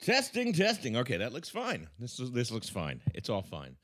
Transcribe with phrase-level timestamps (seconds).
[0.00, 0.96] Testing, testing.
[0.96, 1.88] Okay, that looks fine.
[1.98, 3.00] This is, this looks fine.
[3.14, 3.76] It's all fine.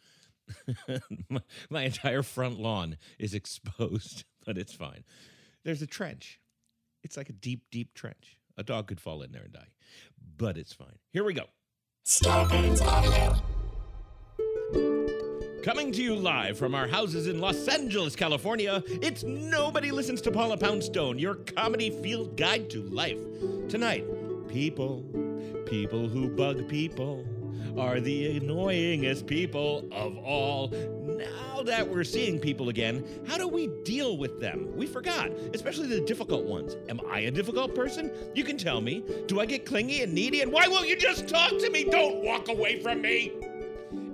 [1.28, 5.04] my, my entire front lawn is exposed, but it's fine.
[5.64, 6.40] There's a trench.
[7.02, 8.38] It's like a deep, deep trench.
[8.56, 9.68] A dog could fall in there and die,
[10.36, 10.98] but it's fine.
[11.12, 11.46] Here we go.
[15.64, 20.30] Coming to you live from our houses in Los Angeles, California, it's Nobody Listens to
[20.30, 23.18] Paula Poundstone, your comedy field guide to life.
[23.68, 24.04] Tonight,
[24.48, 25.05] people,
[25.67, 27.25] people who bug people
[27.78, 30.69] are the annoyingest people of all.
[30.69, 34.77] Now that we're seeing people again, how do we deal with them?
[34.77, 36.77] We forgot, especially the difficult ones.
[36.89, 38.12] Am I a difficult person?
[38.34, 39.05] You can tell me.
[39.27, 40.42] Do I get clingy and needy?
[40.42, 41.84] And why won't you just talk to me?
[41.84, 43.33] Don't walk away from me.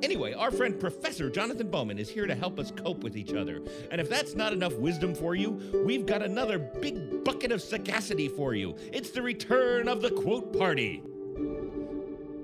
[0.02, 3.60] Anyway, our friend Professor Jonathan Bowman is here to help us cope with each other.
[3.90, 8.28] And if that's not enough wisdom for you, we've got another big bucket of sagacity
[8.28, 8.76] for you.
[8.92, 11.02] It's the return of the quote party.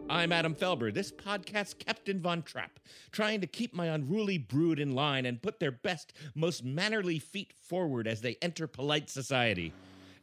[0.08, 2.78] I'm Adam Felber, this podcast's Captain Von Trapp,
[3.10, 7.52] trying to keep my unruly brood in line and put their best, most mannerly feet
[7.52, 9.72] forward as they enter polite society.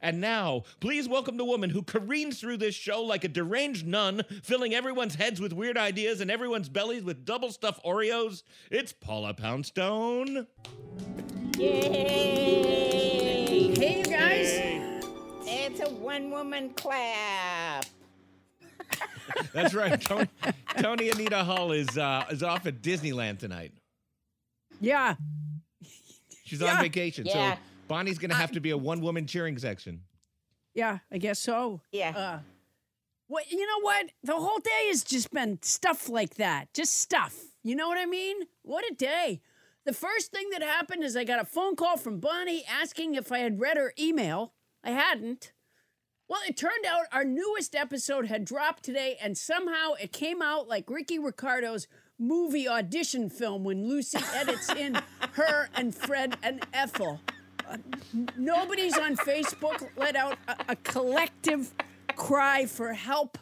[0.04, 4.24] And now, please welcome the woman who careens through this show like a deranged nun,
[4.44, 8.44] filling everyone's heads with weird ideas and everyone's bellies with double stuffed Oreos.
[8.70, 10.46] It's Paula Poundstone.
[11.58, 13.74] Yay!
[13.78, 15.02] Hey, you guys.
[15.46, 17.86] It's a one woman clap.
[19.54, 20.02] That's right.
[20.02, 20.28] Toni,
[20.80, 23.72] Toni Anita Hull is uh, is off at Disneyland tonight.
[24.82, 25.16] Yeah.
[26.44, 26.76] She's Yeah.
[26.76, 27.54] on vacation, Yeah.
[27.56, 30.02] so Bonnie's going to have to be a one woman cheering section.
[30.74, 31.82] Yeah, I guess so.
[31.92, 32.14] Yeah.
[32.16, 32.40] Uh,
[33.28, 34.12] what you know what?
[34.24, 36.74] The whole day has just been stuff like that.
[36.74, 37.36] Just stuff.
[37.64, 38.38] You know what I mean?
[38.64, 39.42] What a day.
[39.86, 43.32] The first thing that happened is I got a phone call from Bonnie asking if
[43.32, 44.54] I had read her email.
[44.84, 45.52] I hadn't.
[46.28, 50.68] Well, it turned out our newest episode had dropped today, and somehow it came out
[50.68, 55.00] like Ricky Ricardo's movie audition film when Lucy edits in
[55.34, 57.20] her and Fred and Ethel.
[58.38, 61.74] Nobody's on Facebook let out a, a collective
[62.16, 63.38] cry for help.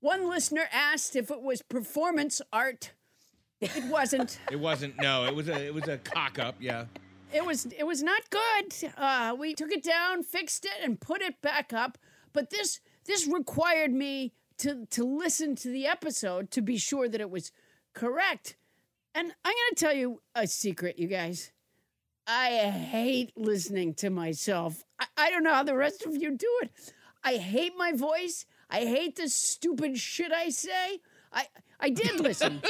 [0.00, 2.92] One listener asked if it was performance art.
[3.60, 4.38] It wasn't.
[4.50, 5.00] It wasn't.
[5.00, 6.56] No, it was a it was a cock up.
[6.60, 6.84] Yeah.
[7.32, 8.92] it was it was not good.
[8.96, 11.96] Uh, we took it down, fixed it, and put it back up.
[12.32, 17.20] But this this required me to to listen to the episode to be sure that
[17.20, 17.50] it was
[17.94, 18.56] correct.
[19.14, 21.50] And I'm gonna tell you a secret, you guys.
[22.26, 24.84] I hate listening to myself.
[24.98, 26.70] I, I don't know how the rest of you do it.
[27.22, 28.46] I hate my voice.
[28.70, 31.00] I hate the stupid shit I say.
[31.32, 31.46] I
[31.80, 32.62] I did listen.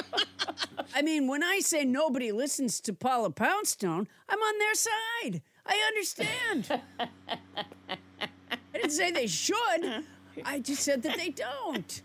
[0.95, 5.43] I mean, when I say nobody listens to Paula Poundstone, I'm on their side.
[5.67, 6.81] I understand.
[6.99, 10.05] I didn't say they should.
[10.45, 12.03] I just said that they don't.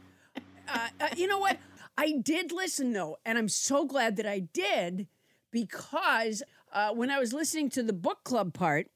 [0.68, 1.58] Uh, uh, you know what?
[1.98, 5.08] I did listen though, and I'm so glad that I did
[5.52, 8.88] because uh, when I was listening to the book club part,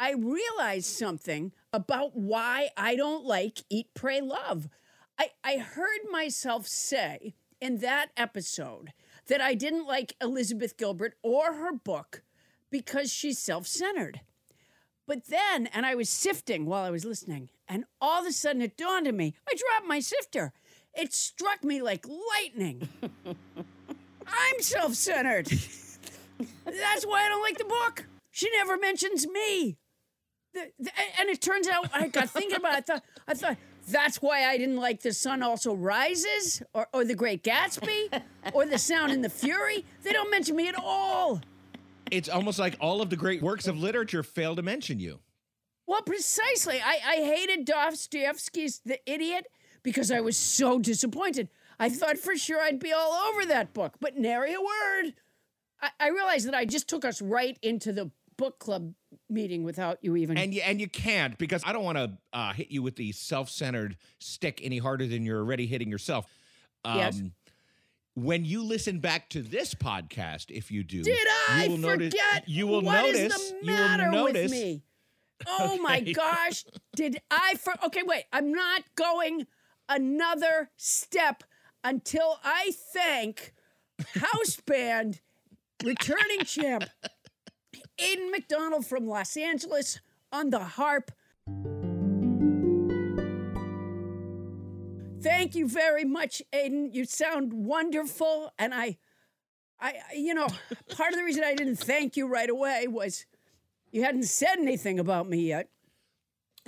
[0.00, 4.68] I realized something about why I don't like Eat, Pray, Love.
[5.18, 8.92] I, I heard myself say in that episode
[9.26, 12.22] that I didn't like Elizabeth Gilbert or her book
[12.70, 14.20] because she's self centered.
[15.06, 18.62] But then, and I was sifting while I was listening, and all of a sudden
[18.62, 20.52] it dawned on me I dropped my sifter.
[20.94, 22.88] It struck me like lightning.
[24.26, 25.50] I'm self centered.
[26.64, 28.06] That's why I don't like the book.
[28.30, 29.78] She never mentions me.
[30.54, 32.78] the, the, and it turns out I got thinking about it.
[32.78, 33.56] I thought, I thought
[33.88, 38.66] that's why I didn't like The Sun Also Rises or, or The Great Gatsby or
[38.66, 39.84] The Sound and the Fury.
[40.02, 41.40] They don't mention me at all.
[42.10, 45.20] It's almost like all of the great works of literature fail to mention you.
[45.86, 46.80] Well, precisely.
[46.80, 49.46] I, I hated Dostoevsky's The Idiot
[49.82, 51.48] because I was so disappointed.
[51.78, 55.14] I thought for sure I'd be all over that book, but nary a word.
[55.80, 58.94] I, I realized that I just took us right into the book club
[59.28, 60.38] meeting without you even.
[60.38, 63.12] And you and you can't because I don't want to uh, hit you with the
[63.12, 66.26] self-centered stick any harder than you're already hitting yourself.
[66.84, 67.22] Um, Yes.
[68.14, 71.16] When you listen back to this podcast, if you do, Did
[71.48, 72.00] I you will forget?
[72.00, 72.20] notice.
[72.46, 73.50] You will What is notice.
[73.50, 74.42] the you matter will notice.
[74.50, 74.82] with me?
[75.46, 76.64] Oh my gosh!
[76.96, 77.72] Did I for?
[77.84, 78.24] Okay, wait.
[78.32, 79.46] I'm not going
[79.88, 81.44] another step
[81.84, 83.52] until I thank
[84.16, 85.20] house band
[85.84, 86.84] returning champ
[87.98, 90.00] Aedan MacDonnell from Los Angeles
[90.32, 91.10] on the harp.
[95.20, 96.94] Thank you very much, Aiden.
[96.94, 98.98] You sound wonderful, and I,
[99.80, 100.46] I, you know,
[100.96, 103.26] part of the reason I didn't thank you right away was
[103.90, 105.68] you hadn't said anything about me yet.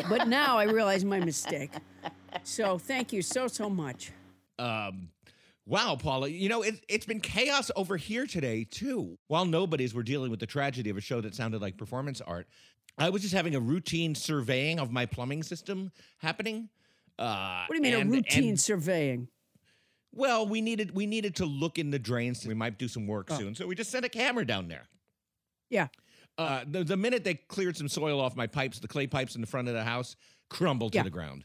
[0.08, 1.72] But now I realize my mistake.
[2.42, 4.12] So thank you so so much.
[4.58, 5.10] Um,
[5.66, 9.18] wow, Paula, you know, it, it's been chaos over here today, too.
[9.28, 12.48] While nobodies were dealing with the tragedy of a show that sounded like performance art,
[12.98, 16.68] I was just having a routine surveying of my plumbing system happening.
[17.18, 19.28] Uh, What do you mean and- a routine and- surveying?
[20.12, 22.44] well, we needed we needed to look in the drains.
[22.44, 24.88] We might do some work soon, so we just sent a camera down there.
[25.68, 25.86] Yeah.
[26.36, 29.40] Uh, the, the minute they cleared some soil off my pipes, the clay pipes in
[29.40, 30.16] the front of the house
[30.48, 31.02] crumbled Yeah.
[31.02, 31.44] to the ground.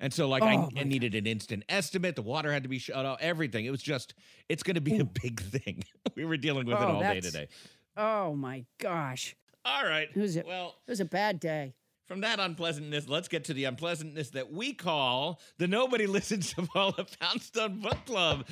[0.00, 2.14] And so, like, Oh, I, I needed an instant estimate.
[2.16, 3.18] The water had to be shut off.
[3.20, 3.64] Everything.
[3.64, 4.14] It was just,
[4.48, 5.82] it's going to be a big thing.
[6.16, 7.48] we were dealing with it Oh, all day today.
[7.96, 9.34] Oh my gosh.
[9.64, 10.08] All right.
[10.14, 10.46] Who's it?
[10.46, 11.74] Well, It was a bad day.
[12.06, 16.62] from that unpleasantness, let's get to the unpleasantness that we call the Nobody Listens to
[16.62, 18.46] Paula Poundstone Book Club.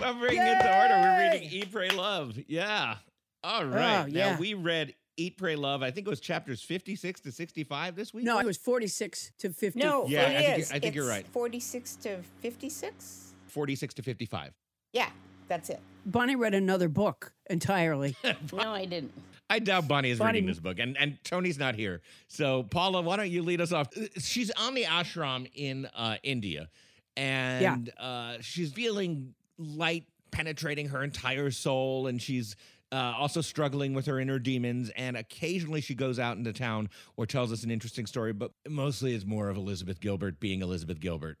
[0.00, 0.94] I'm bringing it to order.
[1.00, 1.58] We're reading Yay!
[1.60, 2.38] Eat, Pray, Love.
[2.46, 2.96] Yeah.
[3.42, 4.02] All oh, right.
[4.02, 4.38] Oh, Now, yeah.
[4.38, 5.82] we read Eat, Pray, Love.
[5.82, 8.24] I think it was chapters 56 to 65 this week.
[8.24, 9.78] No, it was 46 to 50.
[9.78, 10.68] No, Yeah, it I think is.
[10.70, 11.26] you're- I think you're It's right.
[11.28, 13.34] 46 to 56?
[13.48, 14.52] 46 to 55.
[14.92, 15.10] Yeah,
[15.48, 15.80] that's it.
[16.06, 18.16] Bonnie read another book entirely.
[18.52, 19.12] No, I didn't.
[19.50, 22.00] I doubt Bonnie is Bonnie- reading this book, and, and Toni's not here.
[22.28, 23.88] So, Paula, why don't you lead us off?
[23.96, 26.70] Uh, She's on the ashram in uh, India,
[27.16, 32.54] and uh, she's feeling light penetrating her entire soul, and she's
[32.92, 34.90] uh, also struggling with her inner demons.
[34.96, 39.14] And occasionally she goes out into town or tells us an interesting story, but mostly
[39.14, 41.38] it's more of Elizabeth Gilbert being Elizabeth Gilbert.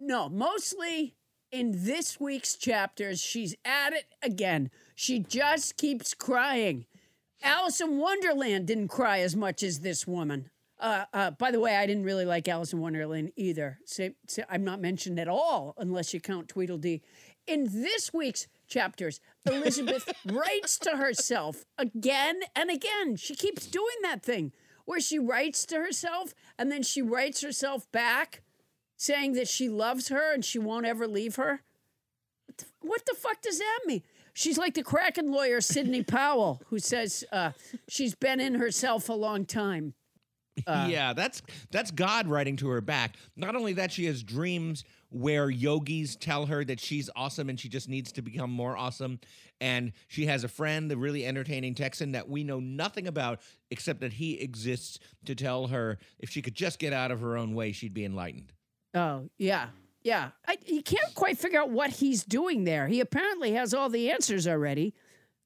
[0.00, 1.14] No, mostly
[1.50, 4.70] in this week's chapters, she's at it again.
[4.94, 6.86] She just keeps crying.
[7.42, 10.50] Alice in Wonderland didn't cry as much as this woman.
[10.80, 13.78] Uh, uh, by the way, I didn't really like Alice in Wonderland either.
[13.84, 17.02] So, so I'm not mentioned at all unless you count Tweedledee.
[17.46, 23.16] In this week's chapters, Elizabeth writes to herself again and again.
[23.16, 24.52] She keeps doing that thing
[24.84, 28.42] where she writes to herself and then she writes herself back
[28.96, 31.62] saying that she loves her and she won't ever leave her.
[32.46, 34.02] What the, what the fuck does that mean?
[34.34, 37.52] She's like the Kraken lawyer Sidney Powell, who says uh,
[37.88, 39.94] she's been in herself a long time.
[40.66, 43.16] yeah, that's that's God writing to her back.
[43.36, 47.68] Not only that, she has dreams where yogis tell her that she's awesome and she
[47.68, 49.18] just needs to become more awesome.
[49.60, 54.00] And she has a friend, the really entertaining Texan that we know nothing about except
[54.00, 57.54] that he exists to tell her if she could just get out of her own
[57.54, 58.52] way, she'd be enlightened.
[58.94, 59.68] Oh, yeah.
[60.02, 60.30] Yeah.
[60.46, 62.86] I, you can't quite figure out what he's doing there.
[62.86, 64.94] He apparently has all the answers already.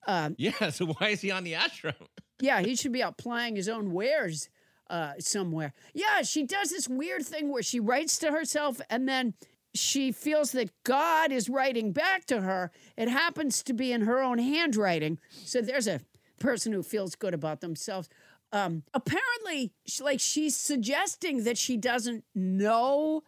[0.06, 1.94] Um, Yeah, so why is he on the ashram?
[2.40, 4.48] Yeah, he should be out plying his own wares
[4.90, 5.72] uh, somewhere.
[5.94, 9.34] Yeah, she does this weird thing where she writes to herself and then
[9.74, 12.70] she feels that God is writing back to her.
[12.96, 15.18] It happens to be in her own handwriting.
[15.30, 16.00] So there's a
[16.38, 18.08] person who feels good about themselves.
[18.52, 23.22] Um, apparently, sh- like she's suggesting that she doesn't know,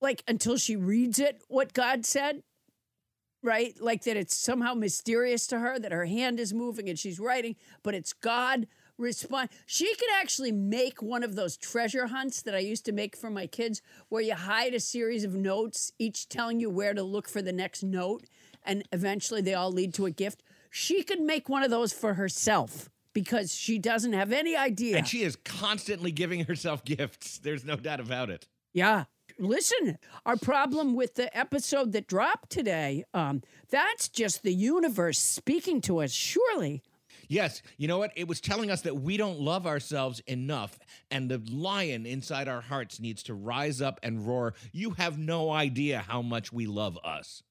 [0.00, 2.42] like until she reads it, what God said
[3.42, 3.74] right?
[3.80, 7.56] Like that it's somehow mysterious to her that her hand is moving and she's writing,
[7.82, 8.66] but it's God
[8.98, 9.48] respond.
[9.66, 13.30] She could actually make one of those treasure hunts that I used to make for
[13.30, 17.28] my kids where you hide a series of notes, each telling you where to look
[17.28, 18.24] for the next note,
[18.64, 20.42] and eventually they all lead to a gift.
[20.70, 24.96] She could make one of those for herself because she doesn't have any idea.
[24.96, 27.38] And she is constantly giving herself gifts.
[27.38, 28.46] There's no doubt about it.
[28.72, 29.04] Yeah.
[29.38, 35.80] Listen, our problem with the episode that dropped today, um, that's just the universe speaking
[35.82, 36.82] to us, surely.
[37.32, 38.12] Yes, you know what?
[38.14, 40.78] It was telling us that we don't love ourselves enough,
[41.10, 44.52] and the lion inside our hearts needs to rise up and roar.
[44.70, 47.42] You have no idea how much we love us.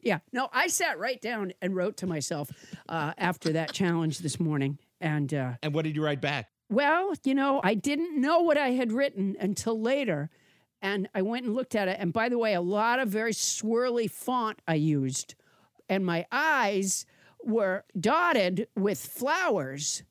[0.00, 0.18] Yeah.
[0.34, 2.50] No, I sat right down and wrote to myself
[2.90, 4.78] uh, after that challenge this morning.
[5.00, 6.50] And, uh, And what did you write back?
[6.68, 10.28] well, you know, I didn't know what I had written until later.
[10.82, 11.96] And I went and looked at it.
[12.00, 15.36] And by the way, a lot of very swirly font I used.
[15.88, 17.06] And my eyes
[17.44, 20.02] were dotted with flowers,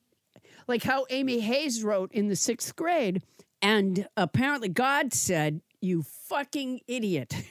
[0.67, 3.21] like how Amy Hayes wrote in the sixth grade.
[3.61, 7.33] And apparently, God said, You fucking idiot.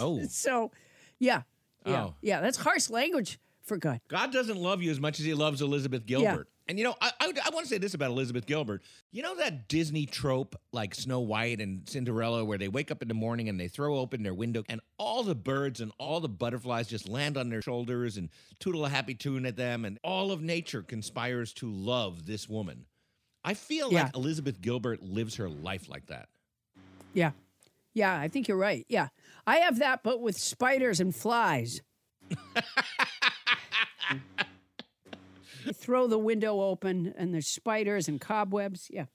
[0.00, 0.70] Oh, So,
[1.18, 1.42] yeah,
[1.84, 2.14] yeah, Oh.
[2.22, 2.40] yeah.
[2.40, 4.00] That's harsh language for God.
[4.06, 6.46] God doesn't love you as much as he loves Elizabeth Gilbert.
[6.68, 8.82] And you know, I, I, I want to say this about Elizabeth Gilbert.
[9.10, 13.08] You know that Disney trope like Snow White and Cinderella where they wake up in
[13.08, 16.28] the morning and they throw open their window and all the birds and all the
[16.28, 18.28] butterflies just land on their shoulders and
[18.60, 22.84] tootle a happy tune at them and all of nature conspires to love this woman.
[23.42, 24.02] I feel Yeah.
[24.04, 26.28] like Elizabeth Gilbert lives her life like that.
[27.14, 27.30] Yeah,
[27.94, 28.14] yeah.
[28.18, 28.84] I think you're right.
[28.90, 29.08] Yeah,
[29.46, 31.80] I have that, but with spiders and flies.
[35.64, 38.88] you throw the window open, and there's spiders and cobwebs.
[38.90, 39.06] Yeah.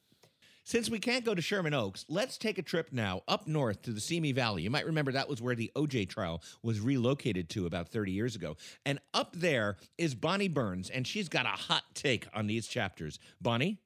[0.66, 3.92] Since we can't go to Sherman Oaks, let's take a trip now up north to
[3.92, 4.64] the Simi Valley.
[4.64, 8.36] You might remember that was where the OJ trial was relocated to about 30 years
[8.38, 8.56] ago.
[8.86, 13.20] And up there is Bonnie Burns, and she's got a hot take on these chapters.
[13.42, 13.78] Bonnie?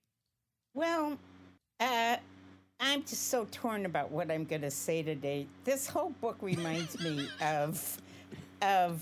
[0.76, 1.18] Well,
[1.80, 2.18] uh,
[2.80, 5.48] I'm just so torn about what I'm going to say today.
[5.64, 7.98] This whole book reminds me of,
[8.62, 9.02] of.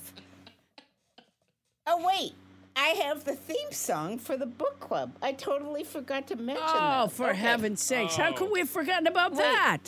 [1.87, 2.33] Oh wait,
[2.75, 5.15] I have the theme song for the book club.
[5.21, 7.03] I totally forgot to mention oh, that.
[7.03, 7.37] Oh, for Okay.
[7.37, 8.15] heaven's sakes!
[8.15, 9.37] How could we have forgotten about Wait.
[9.39, 9.79] that?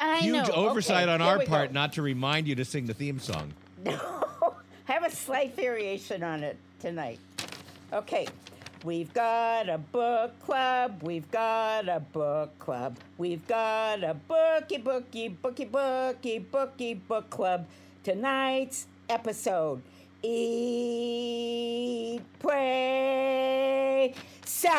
[0.00, 0.54] I Huge know.
[0.54, 1.74] oversight Okay, on here our part go.
[1.74, 3.52] not to remind you to sing the theme song.
[3.86, 3.98] I
[4.84, 7.18] have a slight variation on it tonight.
[7.92, 8.26] Okay.
[8.84, 11.02] We've got a book club.
[11.02, 12.98] We've got a book club.
[13.16, 17.66] We've got a bookie, bookie, bookie, bookie, bookie book club.
[18.02, 19.80] Tonight's episode
[20.26, 24.14] Eat, Pray,
[24.44, 24.72] Suck.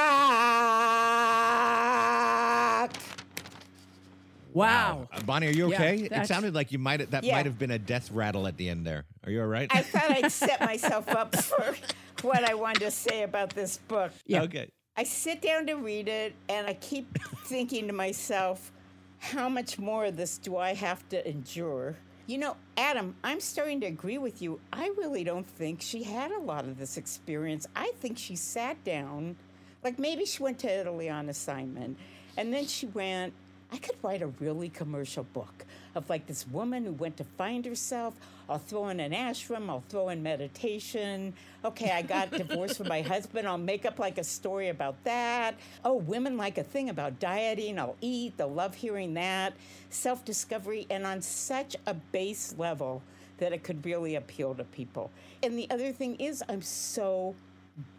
[4.54, 5.08] Wow.
[5.12, 5.98] Uh, Bonnie, are you Yeah, okay?
[6.04, 7.36] it that's- sounded like you might that Yeah.
[7.36, 9.04] might have been a death rattle at the end there.
[9.26, 9.70] Are you all right?
[9.74, 11.76] I thought I'd set myself up for
[12.22, 14.12] what I wanted to say about this book.
[14.26, 14.44] Yeah.
[14.44, 14.70] Okay.
[14.98, 18.72] I sit down to read it and I keep thinking to myself,
[19.20, 21.98] how much more of this do I have to endure?
[22.28, 24.60] You know, Adam, I'm starting to agree with you.
[24.74, 27.68] I really don't think she had a lot of this experience.
[27.76, 29.36] I think she sat down,
[29.84, 31.98] like maybe she went to Italy on assignment,
[32.36, 33.34] and then she went,
[33.72, 35.66] I could write a really commercial book
[35.96, 38.14] of like this woman who went to find herself.
[38.48, 41.34] I'll throw in an ashram, I'll throw in meditation.
[41.64, 43.48] Okay, I got divorced from my husband.
[43.48, 45.56] I'll make up like a story about that.
[45.84, 47.80] Oh, women like a thing about dieting.
[47.80, 48.38] I'll eat.
[48.38, 49.54] They'll love hearing that.
[49.90, 53.02] Self discovery, and on such a base level
[53.38, 55.12] that it could really appeal to people.
[55.44, 57.36] And the other thing is, I'm so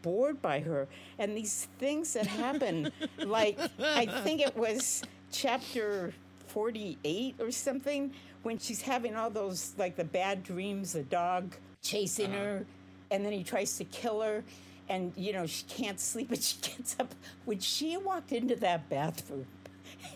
[0.02, 0.88] bored by her
[1.18, 6.14] and these things that happen like i think it was chapter
[6.56, 8.10] 48 or something
[8.42, 12.44] when she's having all those like the bad dreams the dog chasing uh-huh.
[12.44, 12.66] her
[13.10, 14.42] and then he tries to kill her
[14.88, 17.14] and you know she can't sleep and she gets up.
[17.44, 19.44] When she walked into that bathroom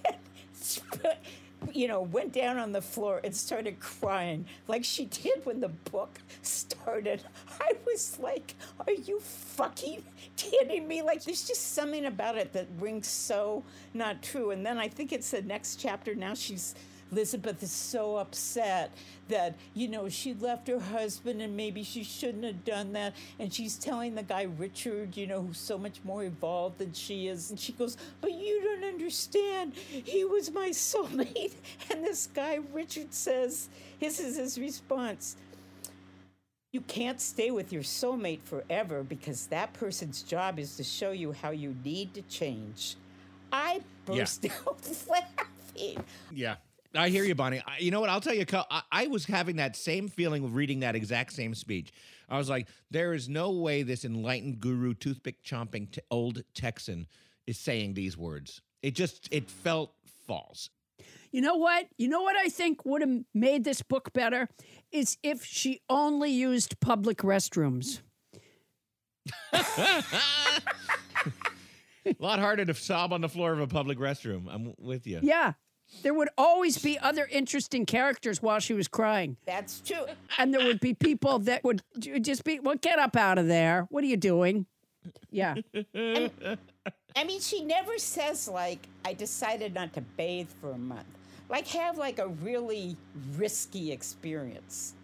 [1.73, 5.69] you know, went down on the floor and started crying like she did when the
[5.69, 7.23] book started.
[7.61, 8.55] I was like,
[8.87, 10.03] are you fucking
[10.37, 11.03] kidding me?
[11.03, 13.63] Like, there's just something about it that rings so
[13.95, 14.51] not true.
[14.51, 16.15] And then I think it's the next chapter.
[16.15, 16.75] Now she's.
[17.13, 18.91] Elizabeth is so upset
[19.29, 23.15] that, you know, she left her husband and maybe she shouldn't have done that.
[23.39, 27.29] And she's telling the guy, Richard, you know, who's so much more evolved than she
[27.29, 27.51] is.
[27.51, 29.75] And she goes, But you don't understand.
[29.75, 31.55] He was my soulmate.
[31.91, 35.37] And this guy, Richard, says, This is his response.
[36.73, 41.33] You can't stay with your soulmate forever because that person's job is to show you
[41.33, 42.97] how you need to change.
[43.53, 46.05] I burst out laughing.
[46.31, 46.57] Yeah.
[46.95, 47.63] I hear you, Bonnie.
[47.65, 48.11] I, you know what?
[48.11, 51.55] I'll tell you, I, I was having that same feeling of reading that exact same
[51.55, 51.93] speech.
[52.29, 57.07] I was like, there is no way this enlightened guru, toothpick chomping t- old Texan
[57.47, 58.61] is saying these words.
[58.83, 59.93] It just, it felt
[60.27, 60.71] false.
[61.33, 61.87] You know what?
[61.97, 64.49] You know what I think would have made this book better
[64.91, 68.01] is if she only used public restrooms.
[72.07, 74.47] A lot harder to sob on the floor of a public restroom.
[74.49, 75.21] I'm with you.
[75.23, 75.53] Yeah.
[76.03, 79.37] There would always be other interesting characters while she was crying.
[79.45, 80.07] That's true.
[80.39, 81.83] And there would be people that would
[82.21, 83.87] just be, well, get up out of there.
[83.91, 84.67] What are you doing?
[85.31, 85.57] Yeah.
[85.95, 91.07] I mean, she never says like, "I decided not to bathe for a month."
[91.49, 92.97] Like, have like a really
[93.37, 94.95] risky experience.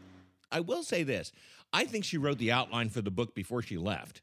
[0.53, 1.33] I will say this.
[1.73, 4.23] I think she wrote the outline for the book before she left.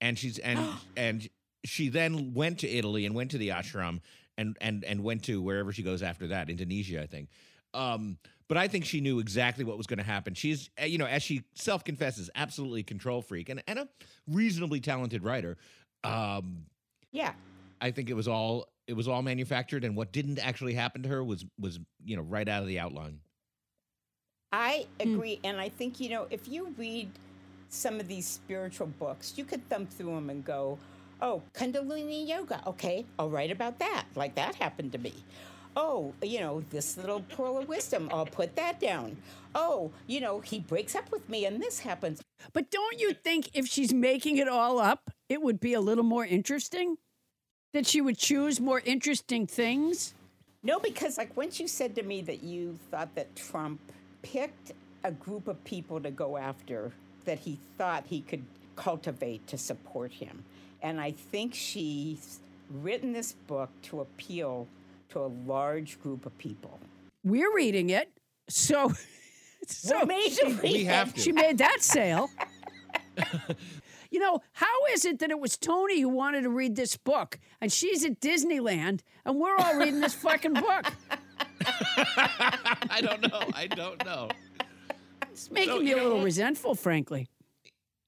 [0.00, 0.60] And she's and
[0.96, 1.28] and
[1.64, 4.00] she then went to Italy and went to the ashram
[4.40, 7.28] and and and went to wherever she goes after that, Indonesia, I think.
[7.74, 8.18] Um,
[8.48, 10.34] but I think she knew exactly what was going to happen.
[10.34, 13.88] She's, uh, you know, as she self confesses, absolutely control freak and, and a
[14.26, 15.56] reasonably talented writer.
[16.02, 16.66] Um,
[17.12, 17.32] Yeah.
[17.80, 21.08] I think it was all it was all manufactured, and what didn't actually happen to
[21.08, 23.20] her was was you know right out of the outline.
[24.52, 25.38] I agree.
[25.44, 27.10] And I think, you know, if you read
[27.68, 30.76] some of these spiritual books, you could thumb through them and go,
[31.22, 32.62] oh, Kundalini Yoga.
[32.66, 34.04] Okay, I'll write about that.
[34.14, 35.14] Like that happened to me.
[35.76, 38.08] Oh, you know, this little pearl of wisdom.
[38.12, 39.16] I'll put that down.
[39.54, 42.20] Oh, you know, he breaks up with me and this happens.
[42.52, 46.04] But don't you think if she's making it all up, it would be a little
[46.04, 46.96] more interesting?
[47.72, 50.14] That she would choose more interesting things?
[50.62, 53.80] No, because like once you said to me that you thought that Trump
[54.22, 54.72] picked
[55.04, 56.92] a group of people to go after
[57.24, 58.44] that he thought he could
[58.76, 60.44] cultivate to support him.
[60.82, 64.66] And I think she's written this book to appeal
[65.10, 66.78] to a large group of people.
[67.24, 68.10] We're reading it.
[68.48, 68.92] So,
[69.66, 71.20] so We're made to read We have to.
[71.20, 72.28] she made that sale.
[74.10, 77.38] you know, how is it that it was Toni who wanted to read this book
[77.60, 80.86] and she's at Disneyland and we're all reading this fucking book?
[81.96, 83.42] I don't know.
[83.54, 84.28] I don't know.
[85.30, 86.24] It's making So, me a little what?
[86.24, 87.28] resentful, frankly.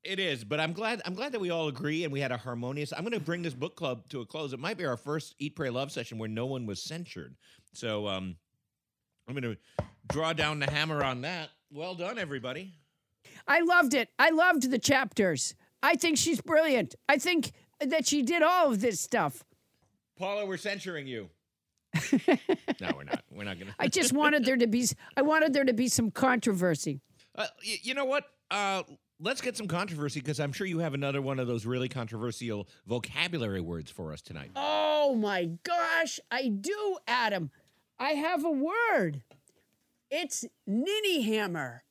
[0.04, 1.00] It is, but I'm glad.
[1.04, 2.92] I'm glad that we all agree and we had a harmonious.
[2.92, 4.52] I'm going to bring this book club to a close.
[4.52, 7.36] It might be our first Eat, Pray, Love session where no one was censured.
[7.72, 8.36] So, um,
[9.28, 11.50] I'm going to draw down the hammer on that.
[11.72, 12.72] Well done, everybody.
[13.46, 14.08] I loved it.
[14.18, 15.54] I loved the chapters.
[15.82, 16.96] I think she's brilliant.
[17.08, 19.44] I think that she did all of this stuff.
[20.18, 21.30] Paula, we're censuring you.
[22.28, 23.22] no, we're not.
[23.30, 23.74] We're not going to.
[23.78, 27.00] I just wanted there to be I wanted there to be some controversy.
[27.36, 28.24] Uh, y- you know what?
[28.50, 28.82] Uh,
[29.22, 32.68] let's get some controversy because I'm sure you have another one of those really controversial
[32.86, 34.50] vocabulary words for us tonight.
[34.56, 37.50] Oh my gosh, I do, Adam.
[37.98, 39.22] I have a word.
[40.10, 41.84] It's ninny hammer.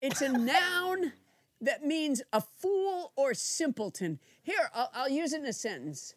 [0.00, 1.12] It's a noun
[1.60, 4.18] that means a fool or simpleton.
[4.42, 6.14] Here, I'll, I'll use it in a sentence.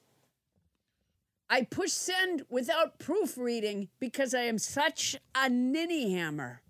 [1.48, 6.64] I push send without proofreading because I am such a ninny hammer.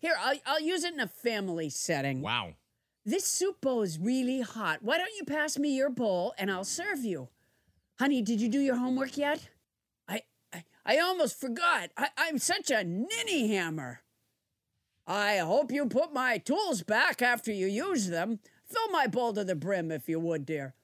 [0.00, 2.20] Here, I'll, I'll use it in a family setting.
[2.20, 2.54] Wow.
[3.08, 4.80] This soup bowl is really hot.
[4.82, 7.28] Why don't you pass me your bowl and I'll serve you?
[8.00, 9.48] Honey, did you do your homework yet?
[10.08, 11.90] I I, I almost forgot.
[11.96, 14.00] I, I'm such a ninny hammer.
[15.06, 18.40] I hope you put my tools back after you use them.
[18.64, 20.74] Fill my bowl to the brim if you would, dear.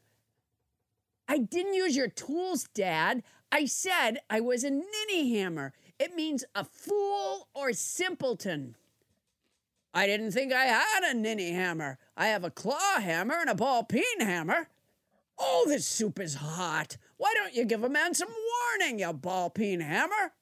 [1.27, 3.25] I didn't use your tools, Dad.
[3.51, 5.73] I said I was a ninny hammer.
[5.99, 8.77] It means a fool or simpleton.
[9.95, 11.99] I didn't think I had a ninny hammer.
[12.17, 14.69] I have a claw hammer and a ball peen hammer.
[15.39, 16.97] Oh, this soup is hot.
[17.17, 18.29] Why don't you give a man some
[18.79, 20.33] warning, you ball peen hammer?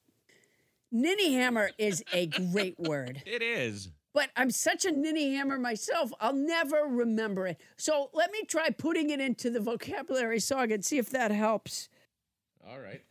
[0.91, 3.89] Ninny hammer is a great word, It is.
[4.13, 7.59] but I'm such a ninny hammer myself, I'll never remember it.
[7.77, 11.87] So let me try putting it into the vocabulary song and see if that helps.
[12.69, 13.01] All right.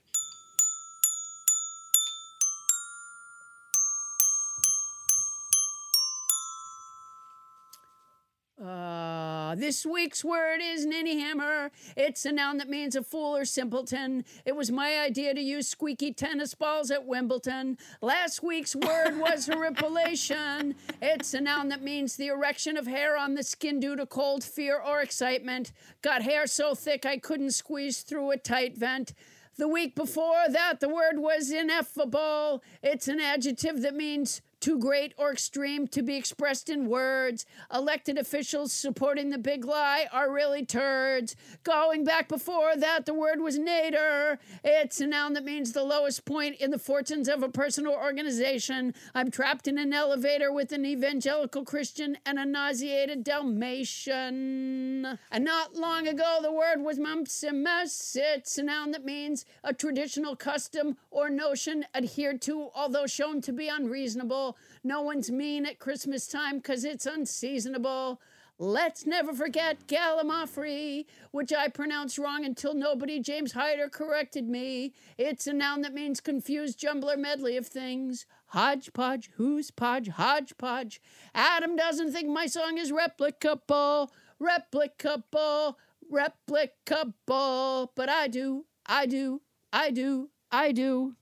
[8.60, 11.70] Uh, this week's word is ninny hammer.
[11.96, 14.22] It's a noun that means a fool or simpleton.
[14.44, 17.78] It was my idea to use squeaky tennis balls at Wimbledon.
[18.02, 20.74] Last week's word was horripilation.
[21.00, 24.44] It's a noun that means the erection of hair on the skin due to cold,
[24.44, 25.72] fear, or excitement.
[26.02, 29.14] Got hair so thick I couldn't squeeze through a tight vent.
[29.56, 32.62] The week before that, the word was ineffable.
[32.82, 37.46] It's an adjective that means too great or extreme to be expressed in words.
[37.72, 41.34] Elected officials supporting the big lie are really turds.
[41.62, 44.38] Going back before that, the word was nadir.
[44.62, 48.02] It's a noun that means the lowest point in the fortunes of a person or
[48.02, 48.94] organization.
[49.14, 55.18] I'm trapped in an elevator with an evangelical Christian and a nauseated Dalmatian.
[55.30, 58.16] And not long ago, the word was mumsimus.
[58.18, 63.52] It's a noun that means a traditional custom or notion adhered to, although shown to
[63.52, 64.49] be unreasonable.
[64.82, 68.20] No one's mean at Christmas time because it's unseasonable.
[68.58, 74.92] Let's never forget Gallimaufry, which I pronounced wrong until nobody, James Hyder, corrected me.
[75.16, 78.26] It's a noun that means confused jumbler medley of things.
[78.48, 81.00] Hodgepodge, who's podge, hodgepodge.
[81.34, 84.08] Adam doesn't think my song is replicable.
[84.42, 85.76] Replicable.
[86.12, 89.40] replicable, but I do, I do,
[89.72, 91.14] I do, I do.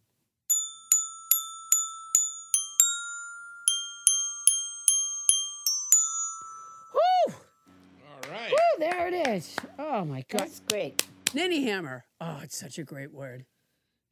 [8.39, 8.51] Right.
[8.51, 9.57] Woo, there it is.
[9.79, 10.41] Oh my God.
[10.41, 11.07] That's great.
[11.35, 12.05] Ninny hammer.
[12.21, 13.45] Oh, it's such a great word.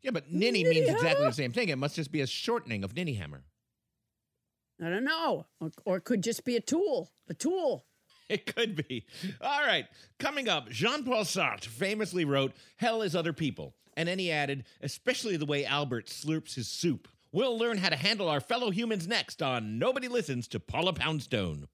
[0.03, 1.69] Yeah, but ninny means exactly the same thing.
[1.69, 3.43] It must just be a shortening of ninny hammer.
[4.85, 5.47] I don't know.
[5.61, 7.11] Or, or it could just be a tool.
[7.29, 7.85] A tool.
[8.29, 9.07] It could be.
[9.41, 9.87] All right.
[10.19, 13.77] Coming up, Jean Paul Sartre famously wrote, Hell is other people.
[13.97, 17.07] And then he added, especially the way Albert slurps his soup.
[17.31, 21.69] We'll learn how to handle our fellow humans next on Nobody Listens to Paula Poundstone.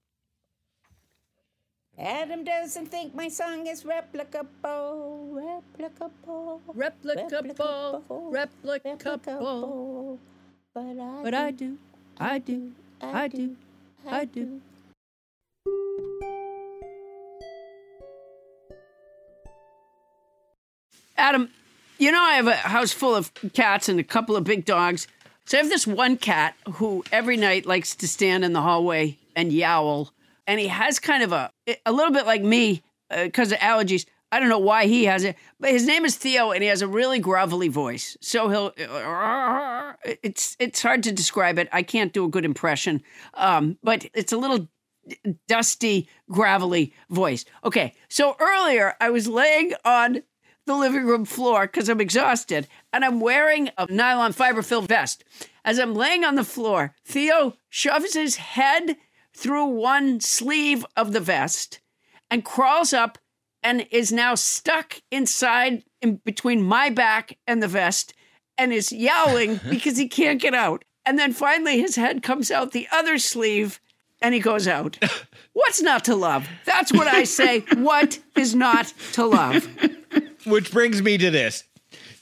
[1.97, 5.61] Adam doesn't think my song is replicable.
[5.77, 6.59] Replicable.
[6.75, 8.01] Replicable.
[8.31, 10.17] Replicable.
[10.73, 11.77] But I, But I do.
[12.19, 12.71] I do.
[12.99, 13.55] I do.
[14.09, 14.61] I do.
[21.15, 21.49] Adam,
[21.99, 25.07] you know I have a house full of cats and a couple of big dogs.
[25.45, 29.17] So I have this one cat who every night likes to stand in the hallway
[29.35, 30.11] and yowl,
[30.47, 31.51] and he has kind of a
[31.85, 34.05] a little bit like me because of allergies.
[34.31, 36.81] I don't know why he has it, but his name is Theo, and he has
[36.81, 38.17] a really grovelly voice.
[38.19, 38.73] So he'll
[40.23, 41.69] it's it's hard to describe it.
[41.71, 43.03] I can't do a good impression,
[43.35, 44.67] um, but it's a little
[45.47, 47.45] dusty, gravelly voice.
[47.63, 50.23] Okay, so earlier I was laying on
[50.65, 55.23] the living room floor because I'm exhausted and I'm wearing a nylon fiber filled vest.
[55.65, 58.97] As I'm laying on the floor, Theo shoves his head
[59.35, 61.79] through one sleeve of the vest
[62.29, 63.17] and crawls up
[63.61, 68.13] and is now stuck inside in between my back and the vest
[68.57, 70.83] and is yowling because he can't get out.
[71.05, 73.79] And then finally his head comes out the other sleeve
[74.21, 74.97] and he goes out.
[75.53, 76.47] What's not to love?
[76.65, 77.59] That's what I say.
[77.75, 79.67] What is not to love?
[80.45, 81.63] Which brings me to this.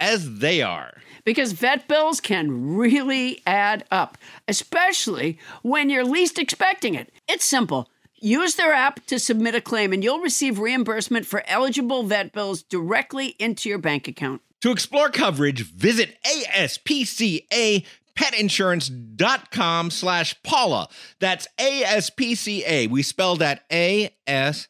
[0.00, 0.94] as they are.
[1.24, 4.16] because vet bills can really add up,
[4.48, 7.12] especially when you're least expecting it.
[7.28, 7.90] It's simple.
[8.22, 12.62] Use their app to submit a claim, and you'll receive reimbursement for eligible vet bills
[12.62, 14.42] directly into your bank account.
[14.62, 17.84] To explore coverage, visit ASPCA
[18.14, 20.88] petinsurance.com slash Paula.
[21.20, 22.88] That's ASPCA.
[22.90, 24.64] We spell that A-S-P-C-A.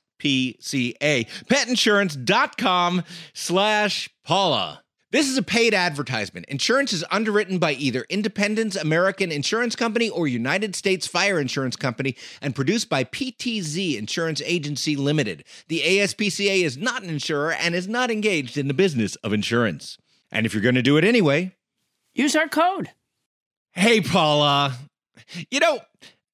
[1.24, 3.02] Petinsurance.com
[3.34, 4.82] slash Paula.
[5.12, 6.46] This is a paid advertisement.
[6.46, 12.16] Insurance is underwritten by either Independence American Insurance Company or United States Fire Insurance Company
[12.40, 15.44] and produced by PTZ Insurance Agency Limited.
[15.68, 19.98] The ASPCA is not an insurer and is not engaged in the business of insurance.
[20.30, 21.54] And if you're going to do it anyway,
[22.14, 22.90] Use our code.
[23.72, 24.76] Hey, Paula.
[25.50, 25.78] You know,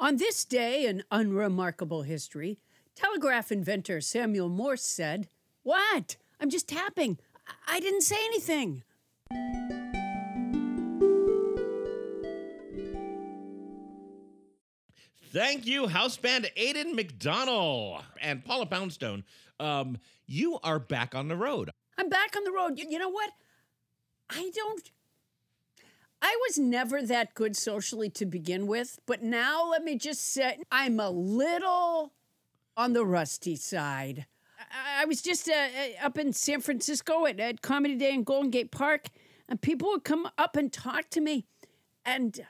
[0.00, 2.58] On this day in unremarkable history,
[2.94, 5.28] telegraph inventor Samuel Morse said,
[5.64, 6.16] What?
[6.40, 7.18] I'm just tapping.
[7.46, 8.84] I- I didn't say anything.
[15.32, 19.24] thank you, house band Aedan MacDonnell and Paula Poundstone.
[19.60, 21.70] Um, you are back on the road.
[21.98, 22.78] I'm back on the road.
[22.78, 23.30] You, you know what?
[24.30, 24.90] I don't.
[26.20, 30.58] I was never that good socially to begin with, but now let me just say
[30.70, 32.12] I'm a little
[32.76, 34.26] on the rusty side.
[34.58, 38.24] I, I was just uh, uh, up in San Francisco at, at Comedy Day in
[38.24, 39.08] Golden Gate Park,
[39.48, 41.46] and people would come up and talk to me,
[42.04, 42.44] and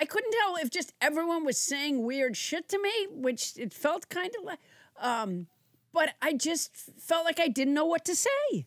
[0.00, 4.08] I couldn't tell if just everyone was saying weird shit to me, which it felt
[4.08, 4.58] kind of like.
[5.00, 5.46] Um,
[5.92, 8.66] but I just felt like I didn't know what to say.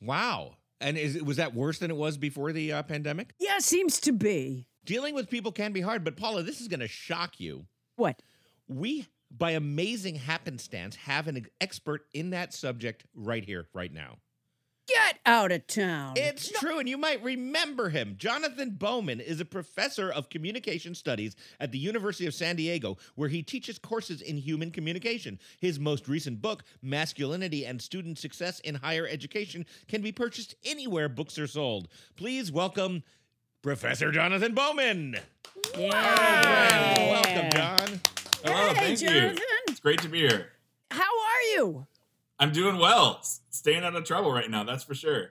[0.00, 0.57] Wow.
[0.80, 3.34] And is was that worse than it was before the uh, pandemic?
[3.38, 4.66] Yeah, seems to be.
[4.84, 7.66] Dealing with people can be hard, but Paula, this is going to shock you.
[7.96, 8.22] What?
[8.68, 14.18] We, by amazing happenstance, have an expert in that subject right here, right now.
[14.88, 16.14] Get out of town.
[16.16, 18.14] It's true, and you might remember him.
[18.18, 23.28] Jonathan Bowman is a professor of communication studies at the University of San Diego, where
[23.28, 25.38] he teaches courses in human communication.
[25.60, 31.10] His most recent book, Masculinity and Student Success in Higher Education, can be purchased anywhere
[31.10, 31.88] books are sold.
[32.16, 33.02] Please welcome
[33.60, 35.18] Professor Jonathan Bowman.
[35.76, 37.10] yeah.
[37.10, 38.00] Welcome, John.
[38.42, 39.36] Hello, Hey, thank Jonathan.
[39.36, 39.42] you.
[39.68, 40.52] It's great to be here.
[40.90, 41.86] How are you?
[42.38, 43.20] I'm doing well.
[43.50, 45.30] Staying out of trouble right now, that's for sure.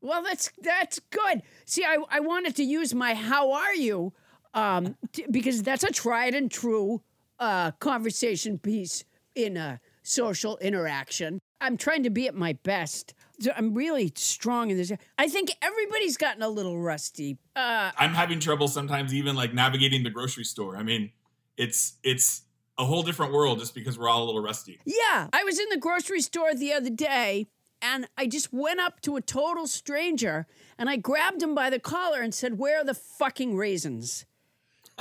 [0.00, 1.42] Well, that's that's good.
[1.64, 4.12] See, I, I wanted to use my "How are you?"
[4.54, 7.02] um, t- because that's a tried and true
[7.38, 11.40] uh, conversation piece in a social interaction.
[11.60, 13.14] I'm trying to be at my best.
[13.40, 14.92] So I'm really strong in this.
[15.16, 17.38] I think everybody's gotten a little rusty.
[17.54, 20.76] Uh, I'm having trouble sometimes even like navigating the grocery store.
[20.76, 21.12] I mean,
[21.56, 22.42] it's it's
[22.78, 24.78] a whole different world just because we're all a little rusty.
[24.84, 27.48] Yeah, I was in the grocery store the other day
[27.82, 30.46] and I just went up to a total stranger
[30.78, 34.24] and I grabbed him by the collar and said, Where are the fucking raisins?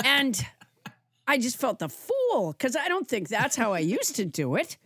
[0.05, 0.45] And
[1.27, 4.55] I just felt the fool because I don't think that's how I used to do
[4.55, 4.77] it.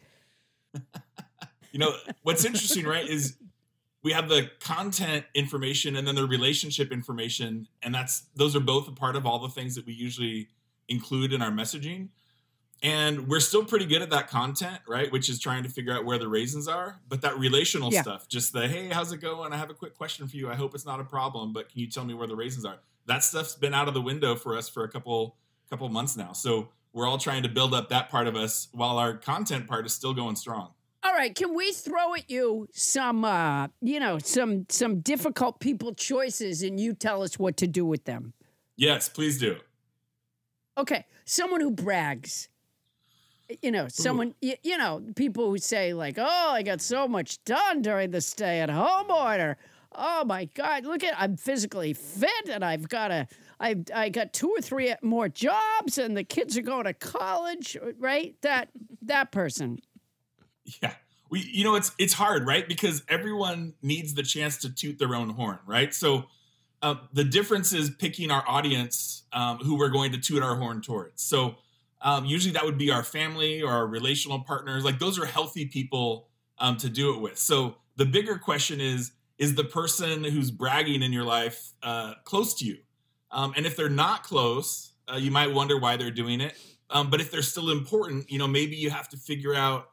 [1.73, 3.37] You know, what's interesting, right, is
[4.03, 8.87] we have the content information and then the relationship information, and that's those are both
[8.87, 10.49] a part of all the things that we usually
[10.87, 12.09] include in our messaging.
[12.83, 15.11] And we're still pretty good at that content, right?
[15.11, 16.99] Which is trying to figure out where the raisins are.
[17.07, 18.01] But that relational Yeah.
[18.01, 19.53] stuff, just the hey, how's it going?
[19.53, 20.49] I have a quick question for you.
[20.49, 22.79] I hope it's not a problem, but can you tell me where the raisins are?
[23.05, 25.37] That stuff's been out of the window for us for a couple
[25.69, 26.33] couple months now.
[26.33, 29.85] So we're all trying to build up that part of us while our content part
[29.85, 30.73] is still going strong.
[31.03, 35.93] All right, can we throw at you some uh, you know, some some difficult people
[35.93, 38.33] choices and you tell us what to do with them?
[38.75, 39.57] Yes, please do.
[40.77, 42.49] Okay, someone who brags.
[43.61, 47.43] You know, someone, you, you know, people who say, like, oh, I got so much
[47.43, 49.57] done during the stay at home order.
[49.93, 53.27] Oh my God, look at, I'm physically fit and I've got a,
[53.59, 57.77] I, I got two or three more jobs and the kids are going to college,
[57.99, 58.35] right?
[58.41, 58.69] That,
[59.01, 59.79] that person.
[60.81, 60.93] Yeah.
[61.29, 62.67] We you know it's it's hard, right?
[62.67, 65.93] Because everyone needs the chance to toot their own horn, right?
[65.93, 66.25] So
[66.81, 70.81] uh, the difference is picking our audience um, who we're going to toot our horn
[70.81, 71.23] towards.
[71.23, 71.55] So
[72.01, 74.83] um, usually that would be our family or our relational partners.
[74.83, 76.27] Like those are healthy people
[76.57, 77.37] um, to do it with.
[77.37, 82.53] So the bigger question is: Is the person who's bragging in your life uh, close
[82.55, 82.77] to you?
[83.31, 86.57] Um, and if they're not close, uh, you might wonder why they're doing it.
[86.89, 89.87] Um, but if they're still important, you know, maybe you have to figure out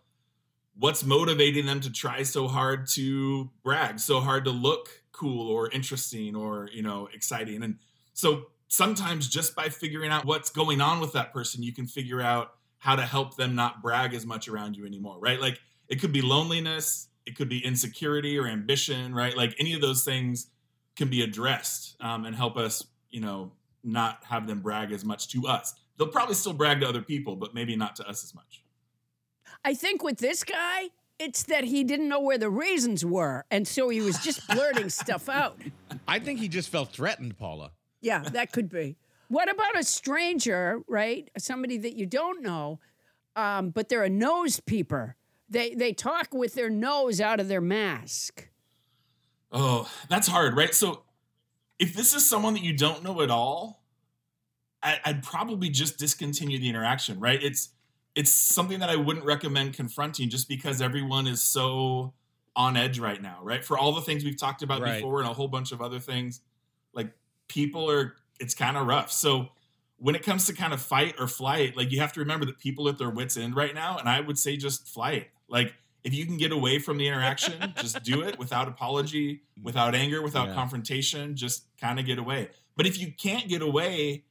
[0.78, 5.68] what's motivating them to try so hard to brag, so hard to look cool or
[5.70, 7.62] interesting or you know exciting.
[7.62, 7.78] And
[8.14, 12.20] So sometimes just by figuring out what's going on with that person, you can figure
[12.20, 15.40] out how to help them not brag as much around you anymore, right?
[15.40, 15.58] Like
[15.88, 19.36] it could be loneliness, it could be insecurity or ambition, right?
[19.36, 20.48] Like any of those things
[20.96, 23.52] can be addressed um, and help us, you know,
[23.82, 25.74] not have them brag as much to us.
[25.96, 28.62] They'll probably still brag to other people, but maybe not to us as much.
[29.64, 33.66] I think with this guy, it's that he didn't know where the raisins were, and
[33.66, 35.60] so he was just blurting stuff out.
[36.08, 37.72] I think he just felt threatened, Paula.
[38.00, 38.96] Yeah, that could be.
[39.28, 41.30] What about a stranger, right?
[41.36, 42.80] Somebody that you don't know,
[43.36, 45.16] um, but they're a nose peeper.
[45.48, 48.48] They they talk with their nose out of their mask.
[49.50, 50.74] Oh, that's hard, right?
[50.74, 51.02] So
[51.78, 53.82] if this is someone that you don't know at all,
[54.82, 57.42] I, I'd probably just discontinue the interaction, right?
[57.42, 57.70] It's
[58.14, 62.14] it's something that I wouldn't recommend confronting just because everyone is so
[62.56, 63.64] on edge right now, right?
[63.64, 64.96] For all the things we've talked about Right.
[64.96, 66.40] before and a whole bunch of other things,
[66.92, 67.12] like
[67.48, 69.10] people are it's kind of rough.
[69.10, 69.48] So
[69.98, 72.58] when it comes to kind of fight or flight, like you have to remember that
[72.58, 75.28] people at their wits end right now, and I would say just flight.
[75.48, 75.74] Like
[76.04, 80.22] if you can get away from the interaction, just do it without apology, without anger,
[80.22, 80.54] without Yeah.
[80.54, 81.34] confrontation.
[81.34, 82.50] Just kind of get away.
[82.76, 84.24] But if you can't get away,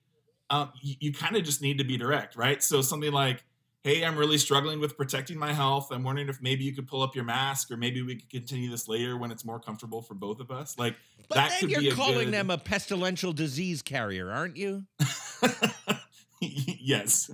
[0.49, 2.63] um, you, you kind of just need to be direct, right?
[2.63, 3.43] So something like,
[3.87, 5.91] "Hey, I'm really struggling with protecting my health.
[5.91, 8.69] I'm wondering if maybe you could pull up your mask, or maybe we could continue
[8.69, 10.95] this later when it's more comfortable for both of us." Like
[11.29, 14.83] But that then could you're be calling good- them a pestilential disease carrier, aren't you?
[16.41, 17.31] yes.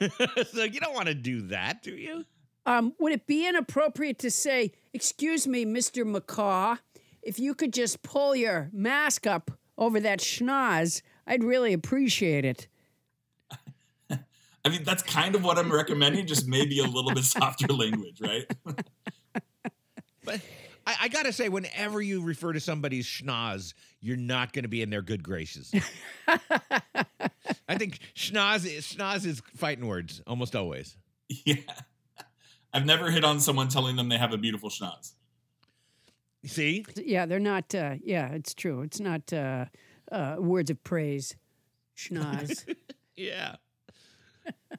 [0.52, 2.24] so you don't want to do that, do you?
[2.64, 6.78] Um, would it be inappropriate to say, "Excuse me, Mister McCaw,
[7.22, 12.68] if you could just pull your mask up over that schnoz, I'd really appreciate it."
[14.64, 18.20] I mean, that's kind of what I'm recommending, just maybe a little bit softer language,
[18.20, 18.46] right?
[20.24, 20.40] But
[20.86, 24.80] I, I gotta say, whenever you refer to somebody's schnoz, you're not going to be
[24.82, 25.72] in their good graces.
[26.26, 30.96] I think schnoz, is- schnoz is fighting words almost always.
[31.28, 31.56] yeah.
[32.72, 35.12] I've never hit on someone telling them they have a beautiful schnoz.
[36.46, 37.74] See, Yeah, they're not.
[37.74, 38.82] Uh, yeah, it's true.
[38.82, 39.66] It's not uh,
[40.12, 41.36] uh, words of praise.
[41.96, 42.64] Schnoz.
[43.16, 43.56] yeah.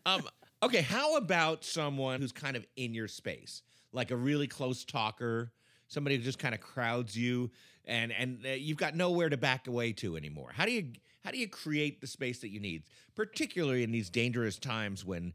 [0.06, 0.28] Um.
[0.64, 0.82] Okay.
[0.82, 5.52] How about someone who's kind of in your space, like a really close talker,
[5.88, 7.52] somebody who just kind of crowds you,
[7.86, 10.52] and and uh, you've got nowhere to back away to anymore.
[10.54, 10.94] How do you
[11.24, 12.84] how do you create the space that you need,
[13.16, 15.34] particularly in these dangerous times when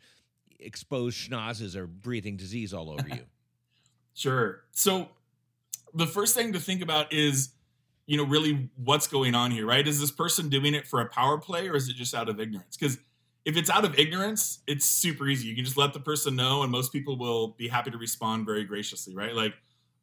[0.59, 3.25] exposed schnozzes are breathing disease all over you?
[4.13, 4.65] Sure.
[4.73, 5.09] So
[5.95, 7.51] the first thing to think about is,
[8.07, 9.87] you know, really what's going on here, right?
[9.87, 12.39] Is this person doing it for a power play or is it just out of
[12.39, 12.77] ignorance?
[12.77, 12.99] Because
[13.45, 15.49] if it's out of ignorance, it's super easy.
[15.49, 18.47] You can just let the person know, and most people will be happy to respond
[18.47, 19.35] very graciously, right?
[19.35, 19.55] Like,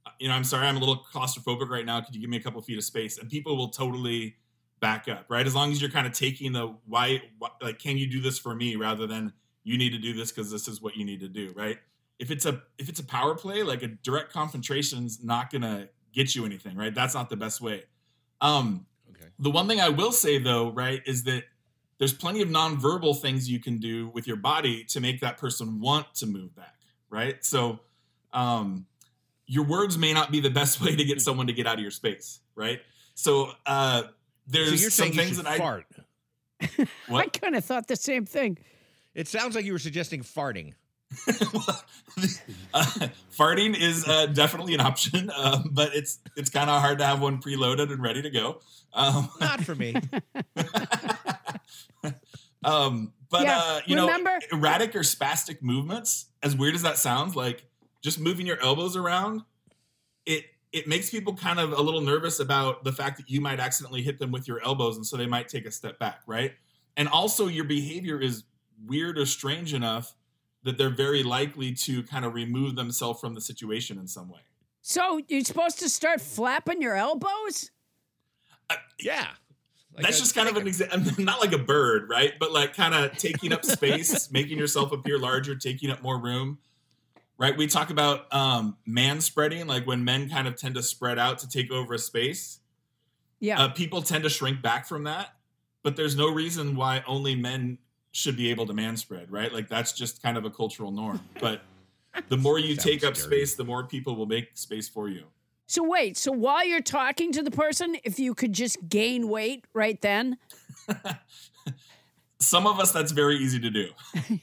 [0.06, 2.02] uh, you know, I'm sorry, I'm a little claustrophobic right now.
[2.02, 3.18] Could you give me a couple feet of space?
[3.18, 4.38] And people will totally
[4.80, 5.46] back up, right?
[5.46, 8.38] As long as you're kind of taking the why, why like, can you do this
[8.40, 9.34] for me rather than
[9.64, 11.78] you need to do this because this is what you need to do, right?
[12.20, 16.34] if it's a if it's a power play, like a direct confrontation's not gonna get
[16.34, 16.96] you anything, right?
[16.96, 17.84] That's not the best way.
[18.42, 19.30] Um, Okay.
[19.40, 21.44] the one thing I will say though, right, is that
[22.00, 25.80] there's plenty of nonverbal things you can do with your body to make that person
[25.80, 26.76] want to move back,
[27.10, 27.44] right?
[27.44, 27.80] So,
[28.34, 28.86] um,
[29.46, 31.82] your words may not be the best way to get someone to get out of
[31.82, 32.80] your space, right?
[33.16, 34.04] So, uh,
[34.48, 35.86] there's so you're some saying you things should that I fart.
[36.62, 38.58] I what kind of thought the same thing.
[39.14, 40.74] It sounds like you were suggesting farting.
[42.74, 42.84] uh,
[43.32, 47.22] farting is uh, definitely an option, um, but it's it's kind of hard to have
[47.22, 48.60] one preloaded and ready to go.
[48.94, 49.96] Um, Not for me.
[52.64, 56.98] um, but Yeah, uh, you remember- know, erratic or spastic movements, as weird as that
[56.98, 57.66] sounds, like
[58.02, 59.42] just moving your elbows around,
[60.26, 63.60] it it makes people kind of a little nervous about the fact that you might
[63.60, 66.54] accidentally hit them with your elbows, and so they might take a step back, right?
[66.98, 68.44] And also, your behavior is
[68.86, 70.14] weird or strange enough
[70.68, 74.42] that they're very likely to kind of remove themselves from the situation in some way.
[74.82, 77.72] So you're supposed to start flapping your elbows?
[79.00, 79.28] Yeah.
[79.96, 82.34] Like That's just kind of an example, not like a bird, right?
[82.38, 86.60] But like kind of taking up space, making yourself appear larger, taking up more room,
[87.38, 87.58] right?
[87.58, 91.40] We talk about um, man spreading, like when men kind of tend to spread out
[91.40, 92.60] to take over a space.
[93.40, 93.62] Yeah.
[93.62, 95.30] Uh, people tend to shrink back from that,
[95.82, 97.78] but there's no reason why only men
[98.12, 99.54] should be able to man spread, right?
[99.54, 101.22] Like that's just kind of a cultural norm.
[101.40, 101.62] But
[102.30, 103.28] the more you take up dirty.
[103.28, 105.26] space, the more people will make space for you.
[105.68, 109.66] so wait, so while you're talking to the person, if you could just gain weight
[109.74, 110.38] right then,
[112.40, 113.90] Some of us, that's very easy to do.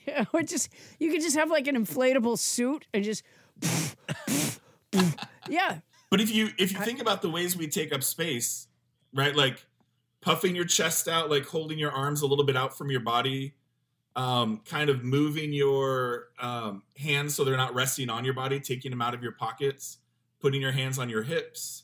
[0.07, 3.23] Yeah, or just you could just have like an inflatable suit and just
[5.49, 5.79] yeah.
[6.11, 8.67] But if you if you think about the ways we take up space,
[9.13, 9.35] right?
[9.35, 9.65] Like
[10.25, 13.55] puffing your chest out, like holding your arms a little bit out from your body,
[14.17, 18.91] um, kind of moving your um, hands so they're not resting on your body, taking
[18.91, 19.99] them out of your pockets,
[20.41, 21.83] putting your hands on your hips,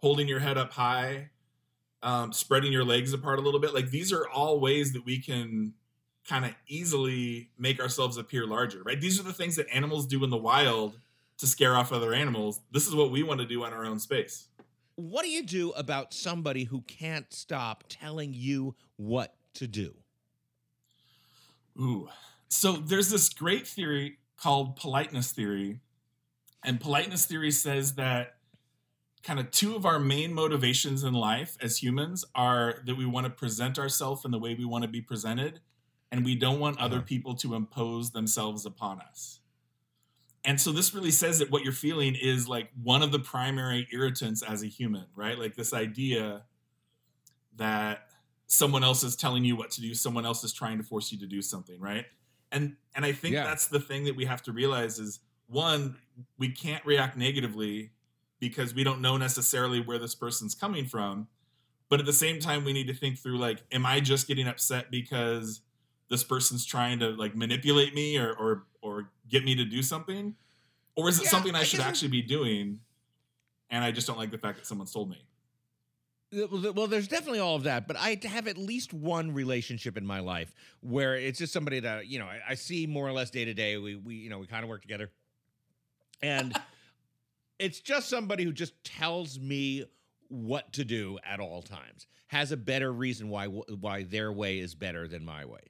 [0.00, 1.28] holding your head up high,
[2.02, 3.74] um, spreading your legs apart a little bit.
[3.74, 5.74] Like these are all ways that we can
[6.26, 9.00] kind of easily make ourselves appear larger, right?
[9.00, 10.98] These are the things that animals do in the wild
[11.38, 12.60] to scare off other animals.
[12.70, 14.48] This is what we want to do on our own space.
[14.96, 19.94] What do you do about somebody who can't stop telling you what to do?
[21.78, 22.08] Ooh.
[22.48, 25.80] So there's this great theory called politeness theory.
[26.64, 28.36] And politeness theory says that
[29.22, 33.24] kind of two of our main motivations in life as humans are that we want
[33.24, 35.60] to present ourselves in the way we want to be presented
[36.10, 39.40] and we don't want other people to impose themselves upon us.
[40.44, 43.86] And so this really says that what you're feeling is like one of the primary
[43.92, 45.38] irritants as a human, right?
[45.38, 46.46] Like this idea
[47.56, 48.08] that
[48.46, 51.18] someone else is telling you what to do, someone else is trying to force you
[51.18, 52.06] to do something, right?
[52.50, 53.42] And and I think Yeah.
[53.42, 55.98] that's the thing that we have to realize is one,
[56.38, 57.92] we can't react negatively
[58.40, 61.28] because we don't know necessarily where this person's coming from.
[61.88, 64.48] But at the same time, we need to think through like, am I just getting
[64.48, 65.62] upset because
[66.10, 70.34] this person's trying to like manipulate me or or or get me to do something?
[70.96, 72.80] Or is it Yeah, something I, I should guess- actually be doing?
[73.70, 75.24] And I just don't like the fact that someone's told me.
[76.34, 80.04] Well, well, there's definitely all of that, but I have at least one relationship in
[80.06, 83.30] my life where it's just somebody that you know I, I see more or less
[83.30, 83.76] day to day.
[83.78, 85.10] We we you know we kind of work together,
[86.22, 86.54] and
[87.58, 89.84] it's just somebody who just tells me
[90.28, 92.06] what to do at all times.
[92.28, 95.60] Has a better reason why why their way is better than my way.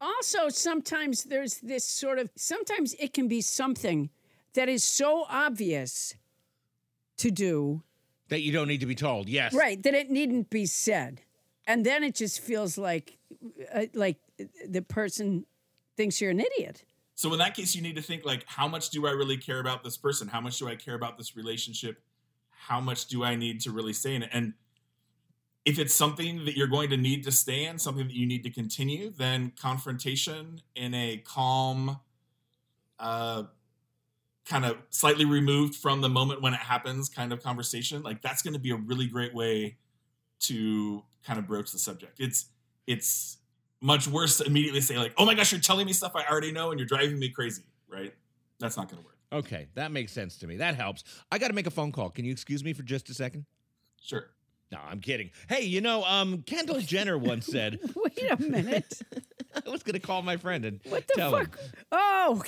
[0.00, 4.10] Also, sometimes there's this sort of, sometimes it can be something
[4.54, 6.14] that is so obvious
[7.18, 7.82] to do,
[8.28, 9.28] That you don't need to be told.
[9.28, 11.20] Yes, right, that it needn't be said.
[11.66, 13.18] And then it just feels like,
[13.74, 14.16] uh, like
[14.66, 15.44] the person
[15.96, 16.84] thinks you're an idiot.
[17.14, 19.60] So in that case, you need to think like, how much do I really care
[19.60, 20.26] about this person?
[20.26, 22.02] How much do I care about this relationship?
[22.48, 24.30] How much do I need to really stay in it?
[24.32, 24.54] And
[25.64, 28.42] if it's something that you're going to need to stay in, something that you need
[28.44, 31.98] to continue, then confrontation in a calm,
[32.98, 33.44] uh,
[34.46, 38.42] kind of slightly removed from the moment when it happens kind of conversation, like that's
[38.42, 39.76] going to be a really great way
[40.40, 42.18] to kind of broach the subject.
[42.18, 42.46] It's
[42.86, 43.38] it's
[43.82, 46.52] much worse to immediately say like, "Oh my gosh, you're telling me stuff I already
[46.52, 48.14] know and you're driving me crazy," right?
[48.58, 49.16] That's not going to work.
[49.32, 50.56] Okay, that makes sense to me.
[50.56, 51.04] That helps.
[51.30, 52.10] I got to make a phone call.
[52.10, 53.44] Can you excuse me for just a second?
[54.02, 54.30] Sure.
[54.72, 55.30] No, I'm kidding.
[55.48, 59.02] Hey, you know, um, Kendall Jenner once said, Wait a minute.
[59.66, 61.58] I was going to call my friend and What the tell fuck?
[61.90, 62.42] Oh.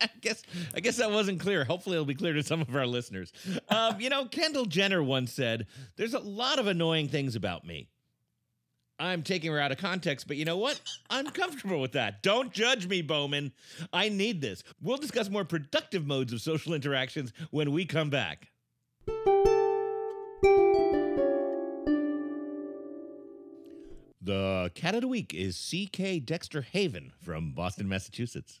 [0.00, 0.42] I guess
[0.74, 1.64] I guess that wasn't clear.
[1.64, 3.32] Hopefully, it'll be clear to some of our listeners.
[3.68, 7.88] Um, you know, Kendall Jenner once said, "There's a lot of annoying things about me."
[8.98, 10.78] I'm taking her out of context, but you know what?
[11.08, 12.22] I'm comfortable with that.
[12.22, 13.52] Don't judge me, Bowman.
[13.94, 14.62] I need this.
[14.82, 18.49] We'll discuss more productive modes of social interactions when we come back.
[24.22, 26.20] The cat of the week is C.K.
[26.20, 28.60] Dexter Haven from Boston, Massachusetts.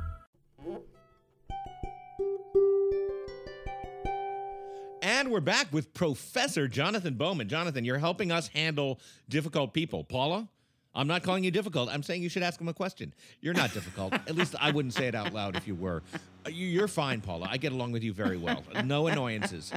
[5.11, 7.49] And we're back with Professor Jonathan Bowman.
[7.49, 8.97] Jonathan, you're helping us handle
[9.27, 10.05] difficult people.
[10.05, 10.47] Paula,
[10.95, 11.89] I'm not calling you difficult.
[11.89, 13.13] I'm saying you should ask him a question.
[13.41, 14.13] You're not difficult.
[14.13, 16.01] At least I wouldn't say it out loud if you were.
[16.45, 17.49] Uh, you- You're fine, Paula.
[17.51, 18.63] I get along with you very well.
[18.85, 19.73] No annoyances.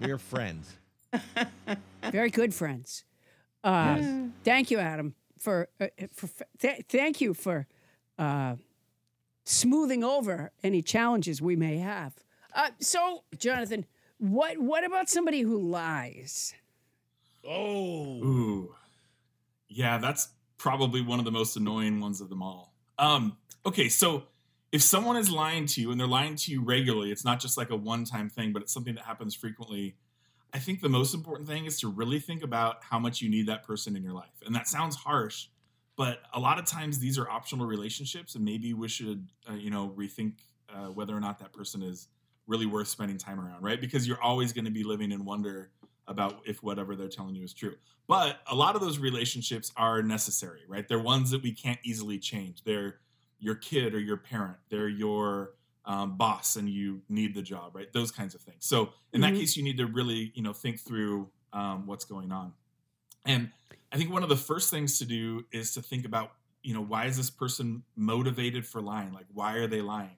[0.00, 0.72] We're friends.
[2.10, 3.04] very good friends.
[3.62, 4.00] Uh,
[4.42, 7.66] Thank you, Adam, for, uh, for th- thank you for
[8.18, 8.56] uh,
[9.44, 12.14] smoothing over any challenges we may have.
[12.54, 13.84] Uh, so, Jonathan,
[14.22, 16.54] what what about somebody who lies?
[17.44, 18.22] Oh.
[18.22, 18.74] Ooh.
[19.68, 22.72] Yeah, that's probably one of the most annoying ones of them all.
[23.00, 24.24] Um, okay, so
[24.70, 27.58] if someone is lying to you and they're lying to you regularly, it's not just
[27.58, 29.96] like a one-time thing, but it's something that happens frequently.
[30.54, 33.48] I think the most important thing is to really think about how much you need
[33.48, 34.40] that person in your life.
[34.46, 35.48] And that sounds harsh,
[35.96, 39.70] but a lot of times these are optional relationships, and maybe we should, uh, you
[39.70, 40.34] know, rethink
[40.72, 42.06] uh, whether or not that person is
[42.52, 43.80] really worth spending time around, right?
[43.80, 45.72] Because you're always going to be living in wonder
[46.06, 47.76] about if whatever they're telling you is true.
[48.06, 50.86] But a lot of those relationships are necessary, right?
[50.86, 52.62] They're ones that we can't easily change.
[52.64, 53.00] They're
[53.38, 54.58] your kid or your parent.
[54.68, 57.92] They're your um, boss, and you need the job, right?
[57.92, 58.64] Those kinds of things.
[58.66, 59.22] So in Mhm.
[59.22, 62.54] that case, you need to really, you know, think through um, what's going on.
[63.24, 63.52] And
[63.92, 66.32] I think one of the first things to do is to think about,
[66.62, 69.12] you know, why is this person motivated for lying?
[69.12, 70.16] Like, why are they lying?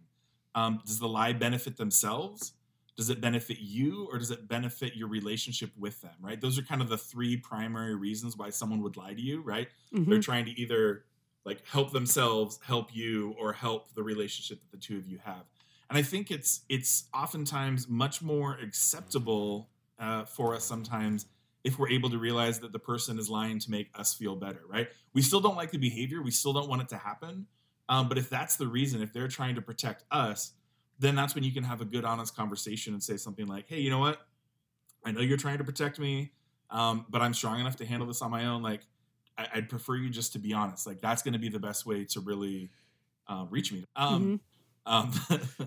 [0.54, 2.52] Um, does the lie benefit themselves?
[2.96, 6.40] Does it benefit you or does it benefit your relationship with them, right?
[6.40, 9.68] Those are kind of the three primary reasons why someone would lie to you, right?
[10.06, 10.22] They're Mhm.
[10.22, 11.04] trying to either
[11.44, 15.44] like help themselves, help you, or help the relationship that the two of you have.
[15.90, 21.26] And I think it's it's oftentimes much more acceptable uh, for us sometimes
[21.64, 24.62] if we're able to realize that the person is lying to make us feel better,
[24.68, 24.88] right?
[25.14, 27.46] We still don't like the behavior, we still don't want it to happen.
[27.88, 30.52] Um, but if that's the reason, if they're trying to protect us,
[30.98, 33.80] then that's when you can have a good, honest conversation and say something like, "Hey,
[33.80, 34.26] you know what?
[35.04, 36.32] I know you're trying to protect me,
[36.70, 38.62] um, but I'm strong enough to handle this on my own.
[38.62, 38.82] Like,
[39.36, 40.86] I, I'd prefer you just to be honest.
[40.86, 42.70] Like, that's going to be the best way to really
[43.28, 43.84] uh, reach me.
[43.96, 44.40] Um,
[44.86, 45.12] um,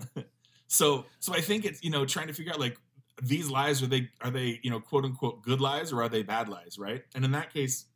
[0.66, 2.76] so, so I think it's you know trying to figure out like
[3.22, 6.22] these lies are they are they you know quote unquote good lies or are they
[6.22, 7.02] bad lies, right?
[7.14, 7.86] And in that case,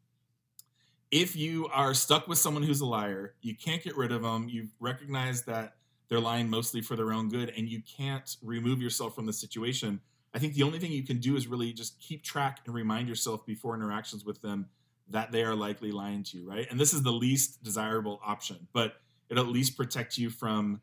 [1.13, 4.49] if you are stuck with someone who's a liar, you can't get rid of them.
[4.49, 5.75] You recognize that
[6.09, 10.01] they're lying mostly for their own good, and you can't remove yourself from the situation.
[10.35, 13.09] I think the only thing you can do is really just keep track and remind
[13.09, 14.67] yourself before interactions with them
[15.11, 16.67] that they are likely lying to you, right?
[16.71, 18.95] And this is the least desirable option, but
[19.29, 20.81] it'll at least protect you from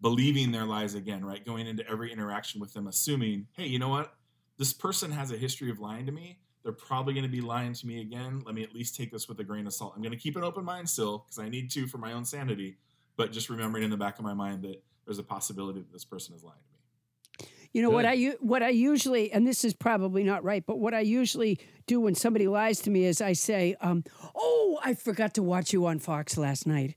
[0.00, 1.44] believing their lies again, right?
[1.44, 4.14] Going into every interaction with them, assuming, hey, you know what?
[4.58, 6.38] This person has a history of lying to me.
[6.62, 8.42] They're probably going to be lying to me again.
[8.46, 9.94] Let me at least take this with a grain of salt.
[9.96, 12.24] I'm going to keep an open mind still because I need to for my own
[12.24, 12.76] sanity,
[13.16, 16.04] but just remembering in the back of my mind that there's a possibility that this
[16.04, 17.48] person is lying to me.
[17.72, 18.10] You know what Good.
[18.10, 21.58] I u- what I usually, and this is probably not right, but what I usually
[21.86, 24.04] do when somebody lies to me is I say, um,
[24.34, 26.96] "Oh, I forgot to watch you on Fox last night."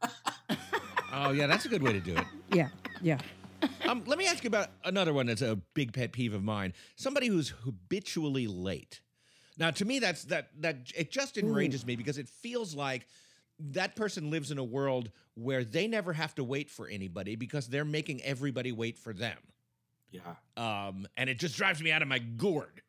[1.14, 2.24] Oh yeah, that's a good way to do it.
[2.54, 2.68] Yeah,
[3.02, 3.18] yeah.
[3.88, 6.72] Um, let me ask you about another one that's a big pet peeve of mine.
[6.96, 9.00] Somebody who's habitually late.
[9.58, 13.06] Now, to me, that's that that it just enrages me because it feels like
[13.70, 17.68] that person lives in a world where they never have to wait for anybody because
[17.68, 19.38] they're making everybody wait for them.
[20.10, 20.20] Yeah.
[20.56, 22.82] Um, and it just drives me out of my gourd.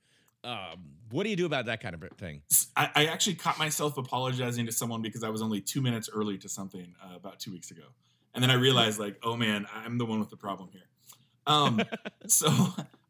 [0.43, 2.41] Um, what do you do about that kind of thing?
[2.75, 6.37] I, I actually caught myself apologizing to someone because I was only two minutes early
[6.39, 7.83] to something uh, about two weeks ago,
[8.33, 10.81] and then I realized like, oh man, I'm the one with the problem here.
[11.45, 11.81] Um,
[12.27, 12.49] so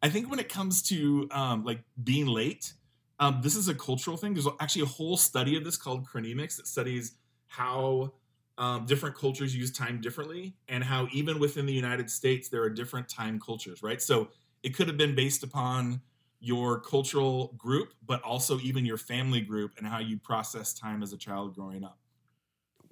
[0.02, 2.72] I think when it comes to um, like being late,
[3.20, 4.34] um, this is a cultural thing.
[4.34, 7.12] There's actually a whole study of this called chronemics that studies
[7.46, 8.12] how
[8.58, 12.70] um, different cultures use time differently, and how even within the United States there are
[12.70, 13.82] different time cultures.
[13.82, 14.28] Right, so
[14.62, 16.00] it could have been based upon
[16.40, 21.12] your cultural group, but also even your family group and how you process time as
[21.12, 21.98] a child growing up.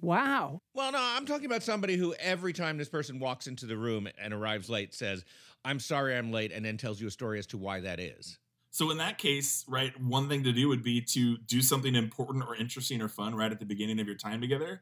[0.03, 0.59] Wow.
[0.73, 4.09] Well, no, I'm talking about somebody who every time this person walks into the room
[4.21, 5.23] and arrives late says,
[5.63, 8.37] "I'm sorry I'm late," and then tells you a story as to why that is.
[8.69, 12.43] So in that case, right, one thing to do would be to do something important
[12.45, 14.81] or interesting or fun right at the beginning of your time together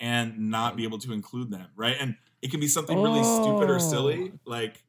[0.00, 1.96] and not be able to include them, right?
[2.00, 4.82] And it can be something really stupid or silly, like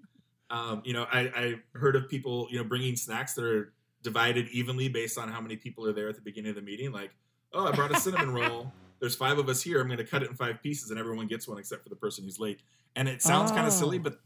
[0.50, 4.48] um, you know, I, I heard of people, you know, bringing snacks that are divided
[4.50, 6.94] evenly based on how many people are there at the beginning of the meeting.
[6.94, 7.12] Like,
[7.52, 8.72] oh, I brought a cinnamon roll.
[9.04, 9.82] There's five of us here.
[9.82, 11.96] I'm going to cut it in five pieces, and everyone gets one except for the
[11.98, 12.62] person who's late.
[12.96, 14.02] And it sounds kind of silly, Oh.
[14.04, 14.22] but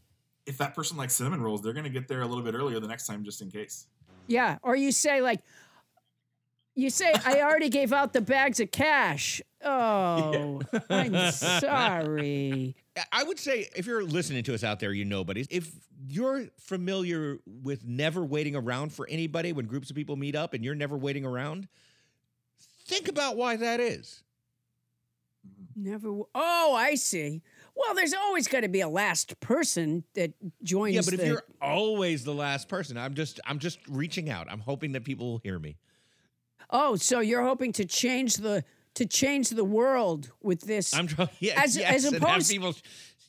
[0.46, 2.78] if that person likes cinnamon rolls, they're going to get there a little bit earlier
[2.78, 3.88] the next time, just in case.
[4.28, 4.58] Yeah.
[4.62, 5.40] Or you say like,
[6.76, 12.76] you say, "I already gave out the bags of cash." Oh, I'm sorry.
[12.96, 15.72] I- I would say if you're listening to us out there, you nobodies, if
[16.06, 20.64] you're familiar with never waiting around for anybody when groups of people meet up and
[20.64, 21.66] you're never waiting around,
[22.86, 24.22] think about why that is.
[25.78, 26.08] Never.
[26.08, 27.40] w- Oh, I see.
[27.76, 30.94] Well, there's always got to be a last person that joins.
[30.94, 34.48] Yeah, but if you're always the last person, I'm just I'm just reaching out.
[34.50, 35.76] I'm hoping that people will hear me.
[36.70, 38.64] oh, so you're hoping to change the
[38.94, 40.92] to change the world with this?
[40.94, 41.28] I'm trying.
[41.38, 42.74] Yeah, As- yes, as opposed- people.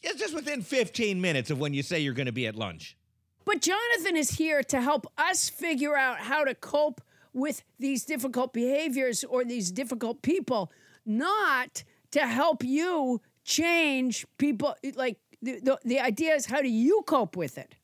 [0.02, 2.95] It's just within 15 minutes of when you say you're going to be at lunch.
[3.43, 7.02] But Jonathan is here to help us figure out how to cope
[7.34, 10.72] with these difficult behaviors or these difficult people,
[11.06, 14.76] not to help you change people.
[14.95, 17.76] Like the, the, the idea is how do you cope with it?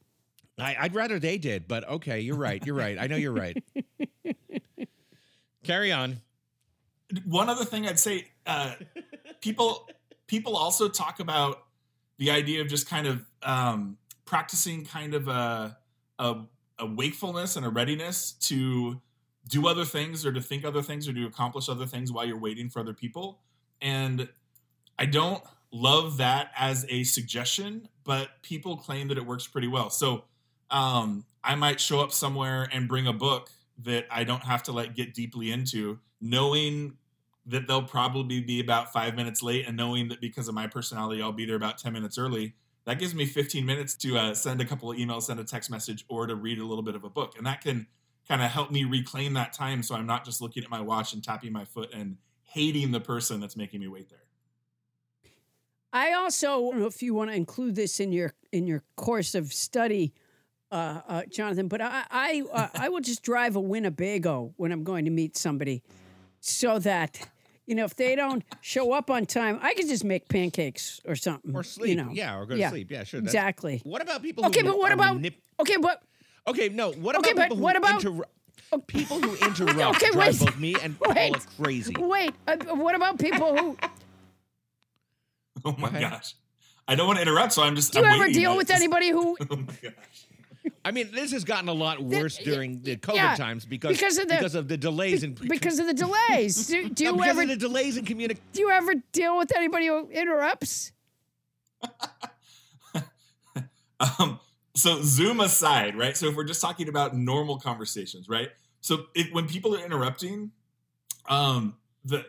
[0.58, 2.66] I, I'd rather they did, but okay, you're right.
[2.66, 2.98] You're right.
[3.00, 3.62] I know you're right.
[5.64, 6.22] Carry on.
[7.26, 8.76] one other thing I'd say, uh,
[9.42, 9.90] people
[10.28, 11.64] people also talk about
[12.18, 15.78] the idea of just kind of um, practicing kind of a,
[16.20, 16.36] a
[16.80, 19.02] a wakefulness and a readiness to
[19.48, 22.40] do other things or to think other things or to accomplish other things while you're
[22.40, 23.40] waiting for other people.
[23.82, 24.30] And
[24.98, 29.90] I don't love that as a suggestion, but people claim that it works pretty well.
[29.90, 30.26] So
[30.72, 33.50] um, I might show up somewhere and bring a book
[33.84, 36.94] that I don't have to like get deeply into, knowing
[37.46, 41.22] that they'll probably be about five minutes late and knowing that because of my personality,
[41.22, 42.56] I'll be there about 10 minutes early
[42.86, 45.70] that gives me 15 minutes to uh, send a couple of emails, send a text
[45.70, 47.34] message, or to read a little bit of a book.
[47.38, 47.88] And that can
[48.28, 51.14] kind of help me reclaim that time so I'm not just looking at my watch
[51.14, 52.18] and tapping my foot and
[52.56, 54.20] hating the person that's making me wait there.
[55.92, 59.36] I also don't know if you want to include this in your in your course
[59.36, 60.14] of study,
[60.72, 64.84] uh, uh, Jonathan, but I I, uh, I will just drive a Winnebago when I'm
[64.86, 65.84] going to meet somebody,
[66.40, 67.28] so that
[67.66, 71.16] you know if they don't show up on time, I can just make pancakes or
[71.18, 71.90] something Or sleep.
[71.90, 72.90] You know, Yeah, or go to sleep.
[72.92, 73.20] Yeah, sure.
[73.20, 73.82] that's- exactly.
[73.84, 76.02] What about people Okay, who but what about manip- okay, but
[76.48, 76.92] Okay, no.
[76.92, 78.06] What Okay, about but people who what about-
[78.78, 80.46] interru- people who interrupt Okay, drive wait.
[80.50, 81.34] both me and Wait.
[81.34, 81.96] Paula crazy?
[81.98, 83.78] wait, uh, what about people who
[85.66, 86.02] Oh my Okay.
[86.02, 86.36] gosh.
[86.88, 87.94] I don't want to interrupt, so I'm just.
[87.94, 88.36] do you I'm ever waiting.
[88.42, 89.94] deal with just- anybody who Oh my gosh.
[90.84, 94.18] I mean, this has gotten a lot worse during the COVID yeah, times because because
[94.18, 96.68] of the- because of the delays in because of the delays?
[96.68, 98.44] Do, do No, you because ever of the delays in communication.
[98.54, 100.92] do you ever deal with anybody who interrupts?
[104.20, 104.40] Um,
[104.76, 106.18] so Zoom aside, right?
[106.18, 108.50] So if we're just talking about normal conversations, right?
[108.86, 110.52] So if, when people are interrupting,
[111.28, 112.24] um, the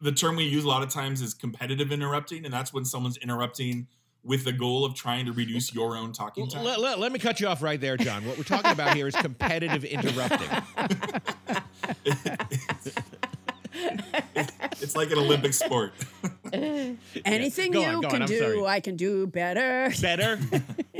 [0.00, 3.16] the term we use a lot of times is competitive interrupting, and that's when someone's
[3.16, 3.88] interrupting
[4.22, 6.62] with the goal of trying to reduce your own talking time.
[6.62, 8.24] Let, let- let me cut you off right there, John.
[8.24, 10.48] What we're talking about here is competitive interrupting.
[14.80, 15.92] It's like an Olympic sport.
[17.24, 18.64] Anything Go you on, go on, can do, sorry.
[18.64, 19.92] I can do better.
[20.00, 20.38] Better.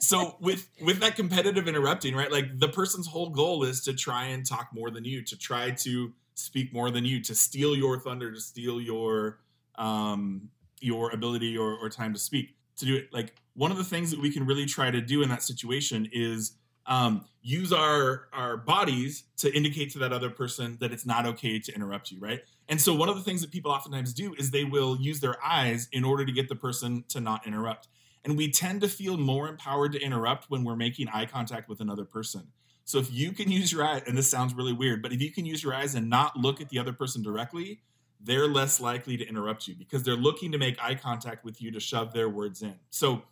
[0.00, 4.26] so with with that competitive interrupting right like the person's whole goal is to try
[4.26, 7.98] and talk more than you to try to speak more than you to steal your
[7.98, 9.38] thunder to steal your
[9.76, 13.12] um your ability or, or time to speak to do it.
[13.12, 16.08] Like one of the things that we can really try to do in that situation
[16.12, 16.52] is
[16.86, 21.58] um, use our our bodies to indicate to that other person that it's not okay
[21.58, 22.40] to interrupt you right?
[22.68, 25.36] And so one of the things that people oftentimes do is they will use their
[25.44, 27.88] eyes in order to get the person to not interrupt
[28.26, 31.80] and we tend to feel more empowered to interrupt when we're making eye contact with
[31.80, 32.48] another person.
[32.84, 35.30] So if you can use your eyes, and this sounds really weird, but if you
[35.30, 37.82] can use your eyes and not look at the other person directly,
[38.20, 41.70] they're less likely to interrupt you because they're looking to make eye contact with you
[41.70, 42.74] to shove their words in.
[42.90, 43.22] So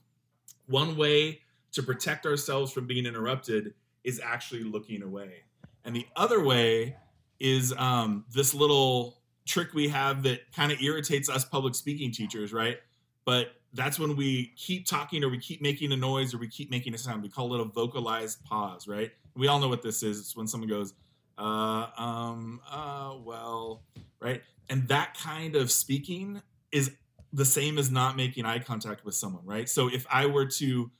[0.67, 1.41] one way
[1.73, 3.75] to protect ourselves from being interrupted
[4.05, 5.43] is actually looking away.
[5.85, 6.97] And the other way
[7.41, 12.53] is um, this little trick we have that kind of irritates us public speaking teachers,
[12.53, 12.79] right?
[13.25, 16.71] But that's when we keep talking or we keep making a noise or we keep
[16.71, 17.23] making a sound.
[17.23, 19.11] We call it a vocalized pause, right?
[19.37, 20.21] We all know what this is.
[20.21, 20.95] It's when someone goes,
[21.37, 23.83] uh, um, uh, well,
[24.21, 24.43] right?
[24.71, 26.41] And that kind of speaking
[26.73, 26.93] is
[27.33, 29.69] the same as not making eye contact with someone, right?
[29.69, 30.91] So if I were to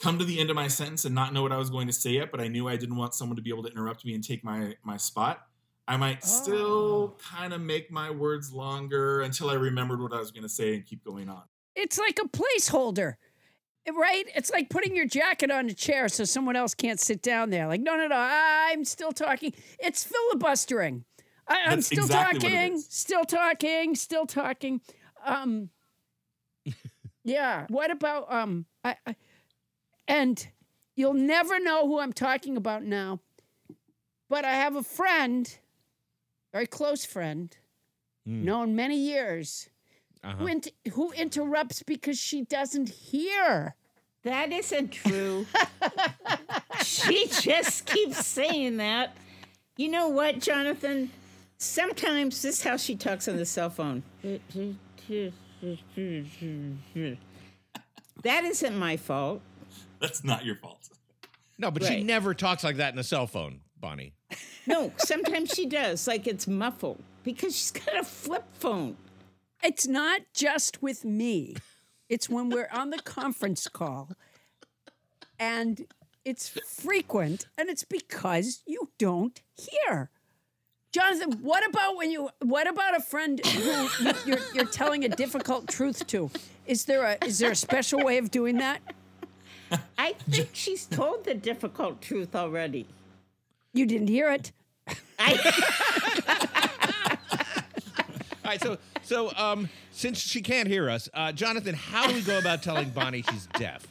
[0.00, 1.92] come to the end of my sentence and not know what I was going to
[1.92, 4.14] say yet, but I knew I didn't want someone to be able to interrupt me
[4.14, 5.46] and take my my spot,
[5.86, 10.32] I might still kind of make my words longer until I remembered what I was
[10.32, 11.42] going to say and keep going on.
[11.74, 13.14] It's like a placeholder,
[13.92, 14.24] right?
[14.34, 17.66] It's like putting your jacket on a chair so someone else can't sit down there.
[17.66, 19.54] Like, no, no, no, I'm still talking.
[19.78, 21.04] It's filibustering.
[21.48, 24.80] I, I'm That's still exactly talking, still talking, still talking.
[25.24, 25.70] Um,
[27.24, 27.66] yeah.
[27.68, 28.66] What about um?
[28.84, 29.16] I, I
[30.06, 30.46] and
[30.94, 33.20] you'll never know who I'm talking about now.
[34.28, 35.52] But I have a friend,
[36.52, 37.54] very close friend,
[38.24, 39.68] known many years,
[40.24, 40.36] Uh-huh.
[40.36, 43.74] who, int- who interrupts because she doesn't hear.
[44.22, 45.46] That isn't true.
[46.84, 49.16] she just keeps saying that.
[49.76, 51.10] You know what, Jonathan?
[51.58, 54.02] Sometimes this is how she talks on the cell phone.
[58.22, 59.40] That isn't my fault.
[60.00, 60.88] That's not your fault.
[61.58, 64.14] No, but she never talks like that in a cell phone, Bonnie.
[64.66, 68.96] No, sometimes she does, like it's muffled because she's got a flip phone.
[69.62, 71.56] It's not just with me.
[72.08, 74.10] It's when we're on the conference call
[75.38, 75.86] and
[76.24, 80.10] it's frequent and it's because you don't hear.
[80.92, 85.08] Jonathan, what about when you what about a friend who you, you're you're telling a
[85.08, 86.30] difficult truth to?
[86.66, 88.80] Is there a is there a special way of doing that?
[89.96, 92.86] I think she's told the difficult truth already.
[93.72, 94.52] You didn't hear it.
[94.86, 94.94] All
[98.44, 102.38] right, so so um, since she can't hear us, uh, Jonathan, how do we go
[102.38, 103.86] about telling Bonnie she's deaf?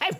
[0.00, 0.10] I,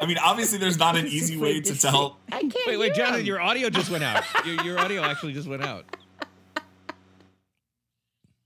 [0.00, 2.18] I mean, obviously, there's not an easy way to tell.
[2.32, 3.26] I can't Wait, wait, Jonathan, him.
[3.26, 4.24] your audio just went out.
[4.46, 5.84] your, your audio actually just went out.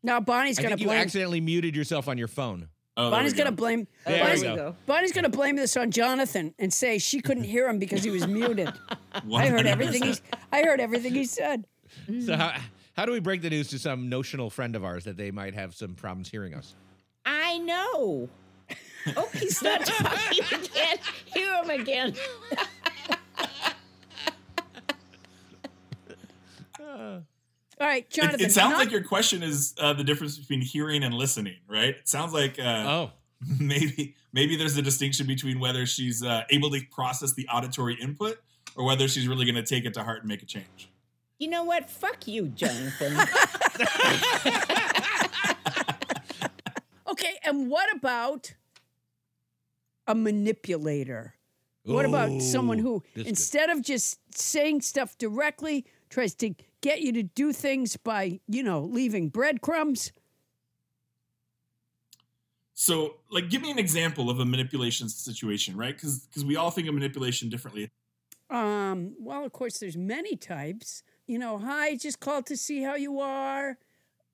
[0.03, 2.69] Now Bonnie's gonna think you accidentally muted yourself on your phone.
[2.97, 3.45] Oh, Bonnie's go.
[3.45, 3.87] gonna blame.
[4.07, 4.77] There Bonnie's, we go.
[4.87, 8.27] Bonnie's gonna blame this on Jonathan and say she couldn't hear him because he was
[8.27, 8.71] muted.
[9.35, 10.15] I heard everything he.
[10.53, 11.65] I heard everything he said.
[12.25, 12.55] So how
[12.97, 15.55] how do we break the news to some notional friend of ours that they might
[15.55, 16.75] have some problems hearing us?
[17.25, 18.29] I know.
[19.19, 20.43] Oh, he's not talking.
[20.51, 22.15] We can't hear him again.
[26.81, 31.03] All right, It, it sounds not- like your question is uh, the difference between hearing
[31.03, 31.91] and listening, right?
[31.97, 33.11] It sounds like uh, Oh,
[33.59, 38.39] maybe maybe there's a distinction between whether she's uh, able to process the auditory input
[38.77, 40.89] or whether she's really going to take it to heart and make a change.
[41.45, 41.91] You know what?
[41.91, 43.19] Fuck you, Jonathan.
[47.07, 48.55] Okay, and what about
[50.07, 51.35] a manipulator?
[51.85, 53.27] What about someone who, this good.
[53.29, 58.63] instead of just saying stuff directly, tries to get you to do things by, you
[58.63, 60.11] know, leaving breadcrumbs?
[62.73, 65.95] So, like, give me an example of a manipulation situation, right?
[65.95, 67.91] Because because we all think of manipulation differently.
[68.51, 71.03] Um, well, of course, there's many types.
[71.27, 73.79] You know, hi, just called to see how you are.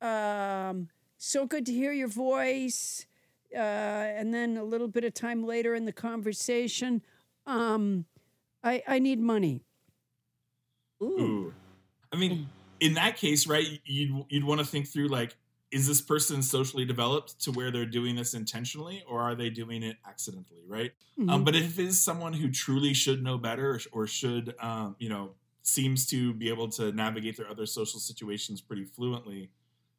[0.01, 0.89] Um,
[1.19, 3.07] so good to hear your voice.
[3.55, 7.03] Uh, and then a little bit of time later in the conversation,
[7.47, 8.07] um,
[8.63, 9.65] I, I need money.
[11.03, 11.53] Ooh.
[12.13, 12.49] I mean,
[12.81, 13.67] in that case, right?
[13.85, 15.37] You'd you'd want to think through like,
[15.71, 19.83] is this person socially developed to where they're doing this intentionally, or are they doing
[19.83, 20.93] it accidentally, right?
[21.29, 24.97] Um, but if it is someone who truly should know better, or, or should, um,
[24.99, 29.51] you know, seems to be able to navigate their other social situations pretty fluently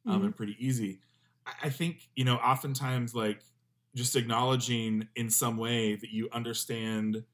[0.06, 1.00] um, and pretty easy,
[1.46, 3.40] I, I think you know, oftentimes like
[3.94, 7.24] just acknowledging in some way that you understand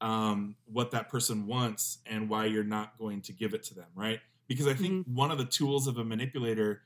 [0.00, 3.86] um, what that person wants and why you're not going to give it to them,
[3.94, 4.20] right?
[4.48, 6.82] Because I think one of the tools of a manipulator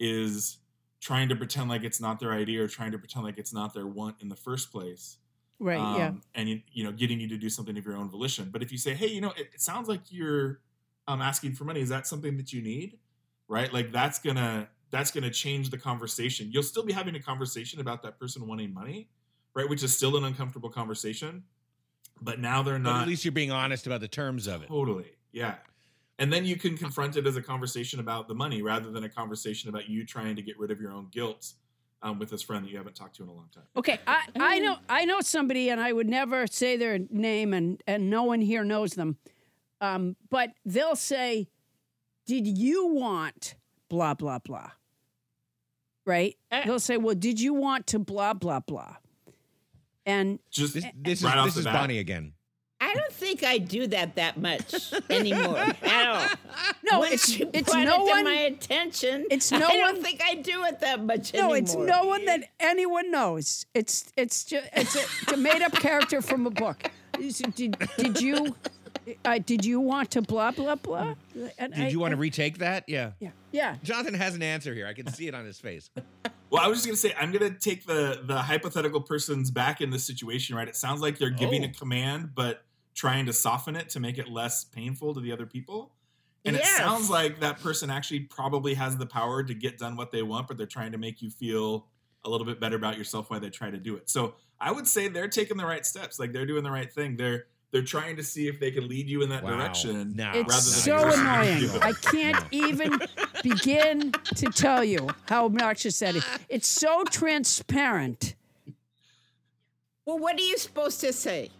[0.00, 0.58] is
[1.00, 3.74] trying to pretend like it's not their idea or trying to pretend like it's not
[3.74, 5.18] their want in the first place.
[5.62, 6.08] Right, yeah.
[6.08, 8.50] Um, And you, you know, getting you to do something of your own volition.
[8.50, 10.60] But if you say, "Hey, you know, it, it sounds like you're
[11.06, 11.80] um, asking for money.
[11.80, 12.98] Is that something that you need?"
[13.46, 13.72] Right?
[13.72, 16.50] Like that's gonna that's gonna change the conversation.
[16.50, 19.08] You'll still be having a conversation about that person wanting money,
[19.54, 19.68] right?
[19.68, 21.44] Which is still an uncomfortable conversation.
[22.20, 24.68] But now they're but not at least you're being honest about the terms of it.
[24.68, 25.12] Totally.
[25.30, 25.54] Yeah.
[26.18, 29.08] And then you can confront it as a conversation about the money rather than a
[29.08, 31.52] conversation about you trying to get rid of your own guilt
[32.02, 33.64] um, with this friend that you haven't talked to in a long time.
[33.76, 37.82] Okay, I, I know I know somebody, and I would never say their name, and
[37.86, 39.16] and no one here knows them.
[39.80, 41.48] Um, but they'll say,
[42.26, 43.54] "Did you want
[43.88, 44.70] blah blah blah?"
[46.04, 46.36] Right?
[46.50, 46.64] Eh.
[46.66, 48.96] They'll say, "Well, did you want to blah blah blah?"
[50.04, 51.74] And Just This, this right is off this is bat.
[51.74, 52.32] Bonnie again.
[52.84, 56.26] I don't think I do that that much anymore at all.
[56.90, 58.24] no, Once it's you it's brought no it to one.
[58.24, 59.26] my attention.
[59.30, 61.50] it's no I don't one- think I do it that much anymore.
[61.50, 61.56] no, anymore.
[61.58, 63.66] it's no one that anyone knows.
[63.74, 66.90] It's it's just it's a, it's a made up character from a book.
[67.18, 68.54] Did, did you
[69.24, 71.14] uh, did you want to blah blah blah?
[71.58, 72.84] And Did I- you want to retake that?
[72.88, 73.12] Yeah.
[73.20, 73.76] Yeah, yeah.
[73.82, 74.86] Jonathan has an answer here.
[74.86, 75.90] I can see it on his face.
[76.50, 79.90] Well, I was just gonna say I'm gonna take the the hypothetical person's back in
[79.90, 80.68] this situation, right?
[80.68, 81.68] It sounds like they're giving Oh.
[81.68, 82.62] a command, but
[82.94, 85.92] trying to soften it to make it less painful to the other people.
[86.44, 90.10] And it sounds like that person actually probably has the power to get done what
[90.10, 91.86] they want, but they're trying to make you feel
[92.24, 94.10] a little bit better about yourself while they try to do it.
[94.10, 97.16] So I would say they're taking the right steps, like they're doing the right thing.
[97.16, 99.56] They're they're trying to see if they can lead you in that Wow.
[99.56, 100.14] direction.
[100.14, 100.30] No.
[100.34, 101.82] It's rather so than forcing annoying.
[101.82, 103.00] I can't even
[103.42, 106.24] begin to tell you how obnoxious that is.
[106.50, 108.34] It's so transparent.
[110.04, 111.50] Well, what are you supposed to say?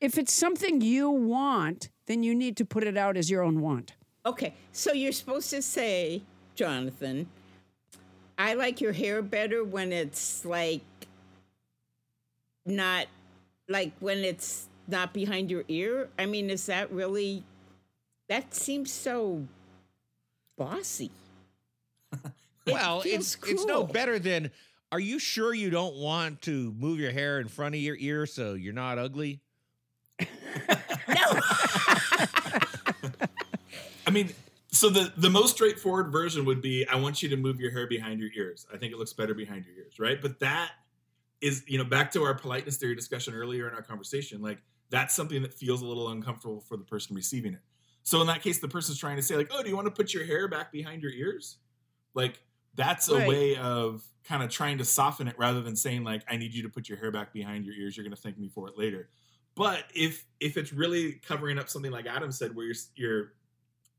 [0.00, 3.60] If it's something you want, then you need to put it out as your own
[3.60, 3.94] want.
[4.24, 6.22] Okay, so you're supposed to say,
[6.54, 7.28] Jonathan,
[8.36, 10.82] I like your hair better when it's like
[12.64, 13.06] not
[13.68, 16.08] like when it's not behind your ear.
[16.18, 17.42] I mean, is that really
[18.28, 19.46] that seems so
[20.56, 21.10] bossy.
[22.66, 24.50] It well, feels it's it's no better than.
[24.92, 28.26] Are you sure you don't want to move your hair in front of your ear
[28.26, 29.40] so you're not ugly?
[31.08, 31.40] No.
[34.06, 34.30] I mean,
[34.70, 37.86] so the the most straightforward version would be I want you to move your hair
[37.86, 38.66] behind your ears.
[38.72, 40.20] I think it looks better behind your ears, right?
[40.20, 40.72] But that
[41.40, 44.58] is, you know, back to our politeness theory discussion earlier in our conversation, like
[44.90, 47.60] that's something that feels a little uncomfortable for the person receiving it.
[48.02, 49.90] So in that case, the person's trying to say, like, oh, do you want to
[49.90, 51.58] put your hair back behind your ears?
[52.14, 52.40] Like,
[52.74, 53.28] that's a Right.
[53.28, 56.62] way of kind of trying to soften it rather than saying like i need you
[56.62, 58.76] to put your hair back behind your ears you're going to thank me for it
[58.76, 59.08] later
[59.58, 63.32] but if if it's really covering up something like adam said where you're you're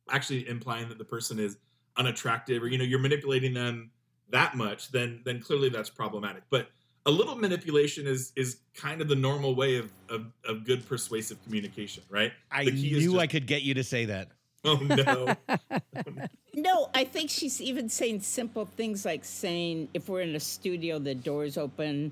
[0.09, 1.57] actually implying that the person is
[1.97, 3.91] unattractive or you know you're manipulating them
[4.31, 6.69] that much then then clearly that's problematic but
[7.05, 11.41] a little manipulation is is kind of the normal way of of, of good persuasive
[11.43, 14.29] communication right I The key is knew just- I could get you to say that.
[14.65, 15.35] oh no
[16.55, 20.99] No, I think she's even saying simple things like saying if we're in a studio,
[20.99, 22.11] the door's open.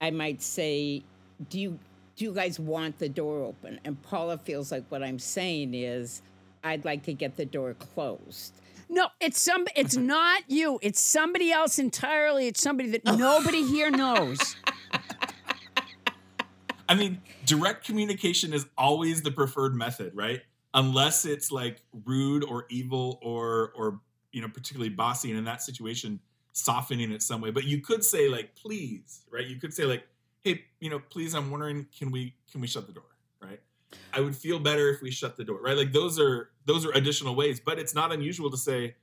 [0.00, 1.04] I might say,
[1.48, 1.78] "Do you
[2.16, 6.22] do you guys want the door open?" And Paula feels like what I'm saying is,
[6.62, 8.54] "I'd like to get the door closed."
[8.88, 9.66] No, it's some.
[9.76, 10.78] It's not you.
[10.82, 12.46] It's somebody else entirely.
[12.46, 14.56] It's somebody that nobody here knows.
[16.88, 20.42] I mean, direct communication is always the preferred method, right?
[20.74, 24.00] Unless it's like rude or evil or or
[24.32, 26.20] you know particularly bossy, and in that situation,
[26.52, 27.50] softening it some way.
[27.50, 29.46] But you could say like, please, right?
[29.46, 30.06] You could say like,
[30.44, 33.04] hey, you know, please, I'm wondering, can we can we shut the door,
[33.42, 33.60] right?
[34.12, 35.76] I would feel better if we shut the door, right?
[35.76, 38.94] Like those are those are additional ways, but it's not unusual to say,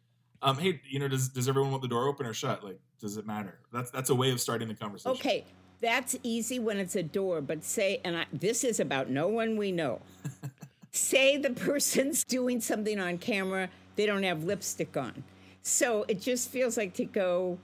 [0.41, 2.63] um, hey, you know, does does everyone want the door open or shut?
[2.63, 3.59] Like, does it matter?
[3.73, 5.11] That's that's a way of starting the conversation.
[5.11, 5.45] Okay,
[5.81, 9.57] that's easy when it's a door, but say, and I, this is about no one
[9.57, 9.99] we know.
[10.91, 15.23] say the person's doing something on camera, they don't have lipstick on.
[15.63, 17.57] So it just feels like to go,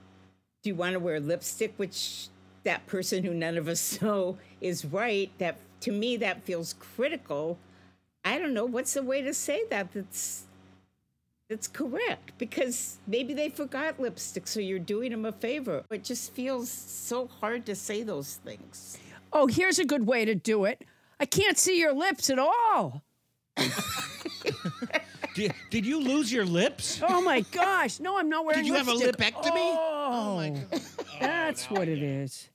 [0.62, 1.74] do you want to wear lipstick?
[1.76, 2.28] Which
[2.68, 5.30] that person who none of us know is right.
[5.38, 7.58] That to me, that feels critical.
[8.24, 9.92] I don't know what's the way to say that.
[9.92, 10.44] That's
[11.48, 15.82] that's correct because maybe they forgot lipstick, so you're doing them a favor.
[15.90, 18.98] It just feels so hard to say those things.
[19.32, 20.84] Oh, here's a good way to do it.
[21.18, 23.02] I can't see your lips at all.
[25.34, 27.00] Did, did you lose your lips?
[27.08, 28.00] Oh my gosh!
[28.00, 28.64] No, I'm not wearing.
[28.64, 28.86] Lipstick.
[28.86, 29.52] Did you have a lipectomy?
[29.54, 30.08] Oh.
[30.10, 30.82] oh, my God.
[31.20, 32.48] that's what it is.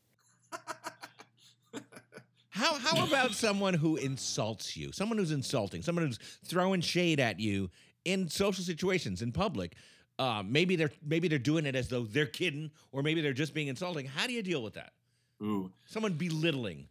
[2.50, 4.92] How how about someone who insults you?
[4.92, 7.72] Someone who's insulting, someone who's throwing shade at you
[8.06, 9.76] in social situations in public.
[10.20, 13.56] Uh, maybe they're maybe they're doing it as though they're kidding, or maybe they're just
[13.56, 14.06] being insulting.
[14.06, 14.94] How do you deal with that?
[15.42, 15.72] Ooh.
[15.86, 16.88] Someone belittling.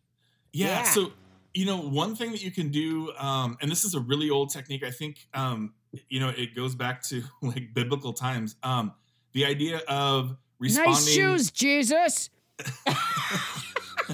[0.52, 0.82] Yeah, Yeah.
[0.82, 1.12] So,
[1.54, 4.50] you know, one thing that you can do, um, and this is a really old
[4.50, 4.82] technique.
[4.82, 5.74] I think, um,
[6.08, 8.56] you know, it goes back to like biblical times.
[8.62, 8.94] Um,
[9.32, 12.30] the idea of responding, Nice shoes, Jesus.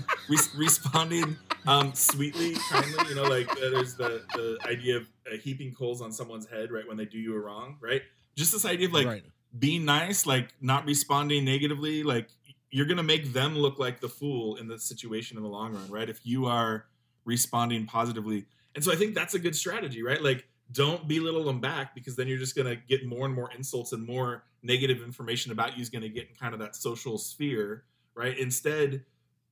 [0.28, 1.36] res- responding
[1.66, 3.08] um, sweetly, kindly.
[3.08, 6.70] You know, like uh, there's the the idea of uh, heaping coals on someone's head,
[6.70, 8.02] right, when they do you a wrong, right?
[8.36, 9.24] Just this idea of like Right.
[9.58, 12.28] being nice, like not responding negatively, like
[12.70, 15.88] you're gonna make them look like the fool in the situation in the long run,
[15.90, 16.08] right?
[16.08, 16.86] If you are
[17.24, 18.46] responding positively.
[18.74, 20.22] And so I think that's a good strategy, right?
[20.22, 23.92] Like don't belittle them back because then you're just gonna get more and more insults
[23.92, 27.84] and more negative information about you is gonna get in kind of that social sphere,
[28.14, 28.38] right?
[28.38, 29.04] Instead,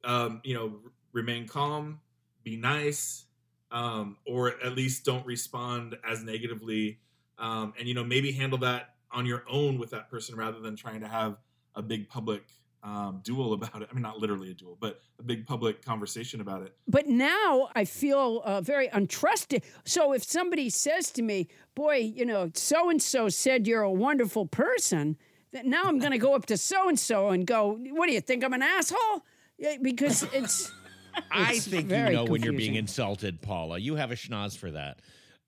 [0.06, 0.72] um, you know,
[1.12, 2.00] remain calm,
[2.42, 3.26] be nice,
[3.70, 7.00] um, or at least don't respond as negatively
[7.38, 10.76] um, and you know maybe handle that on your own with that person rather than
[10.76, 11.36] trying to have
[11.74, 12.42] a big public
[12.82, 13.88] um, duel about it.
[13.90, 16.74] I mean, not literally a duel, but a big public conversation about it.
[16.88, 19.64] But now I feel uh, very untrusted.
[19.84, 23.92] So if somebody says to me, "Boy, you know, so and so said you're a
[23.92, 25.16] wonderful person,"
[25.52, 28.20] now I'm going to go up to so and so and go, "What do you
[28.20, 28.44] think?
[28.44, 29.24] I'm an asshole?"
[29.58, 30.72] Yeah, because it's.
[31.30, 33.78] I It's think you know when you're being insulted, Paula.
[33.78, 35.00] You have a schnoz for that.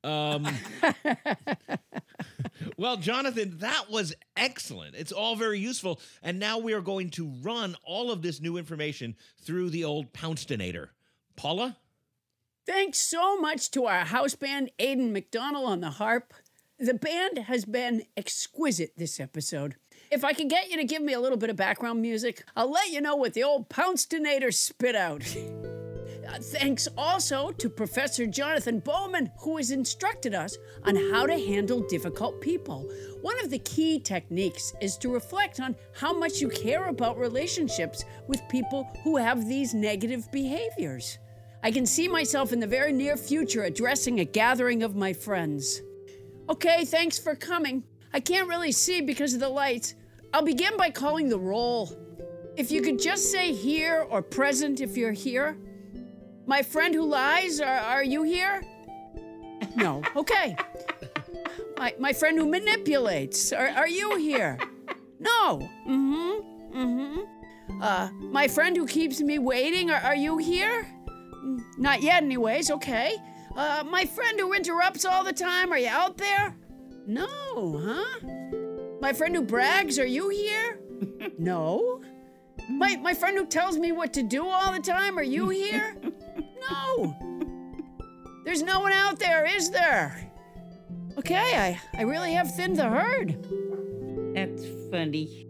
[0.02, 0.46] Um,
[2.76, 4.94] well, Jonathan, that was excellent.
[4.94, 6.00] It's all very useful.
[6.22, 10.12] And now we are going to run all of this new information through the old
[10.12, 10.88] Poundstonator.
[11.36, 11.76] Paula?
[12.66, 16.32] Thanks so much to our house band, Aedan MacDonnell on the harp.
[16.78, 19.76] The band has been exquisite this episode.
[20.11, 22.70] If I can get you to give me a little bit of background music, I'll
[22.70, 25.22] let you know what the old Poundstonator spit out.
[26.28, 31.80] Uh, thanks also to Professor Jonathan Bowman, who has instructed us on how to handle
[31.88, 32.86] difficult people.
[33.22, 38.04] One of the key techniques is to reflect on how much you care about relationships
[38.26, 41.16] with people who have these negative behaviors.
[41.62, 45.80] I can see myself in the very near future addressing a gathering of my friends.
[46.50, 47.84] Okay, thanks for coming.
[48.12, 49.94] I can't really see because of the lights.
[50.33, 51.91] I'll begin by calling the roll.
[52.57, 55.57] If you could just say here or present if you're here.
[56.47, 58.62] My friend who lies, are, are you here?
[59.76, 60.03] No.
[60.16, 60.57] Okay.
[61.76, 64.59] My, my friend who manipulates, are, are you here?
[65.20, 65.59] No.
[65.87, 66.76] Mm hmm.
[66.76, 67.83] Mm hmm.
[67.83, 70.85] Uh, my friend who keeps me waiting, are, are you here?
[71.45, 72.70] Mm, Not yet, anyways.
[72.72, 73.14] Okay.
[73.57, 76.57] Uh, my friend who interrupts all the time, are you out there?
[77.07, 77.26] No,
[77.85, 78.57] huh?
[79.01, 80.80] My friend who brags, are you here?
[81.38, 82.03] no.
[82.68, 85.96] My, my friend who tells me what to do all the time, are you here?
[86.70, 87.16] no.
[88.44, 90.30] There's no one out there, is there?
[91.18, 93.36] Okay, I, I really have thinned the herd.
[94.34, 95.46] That's funny.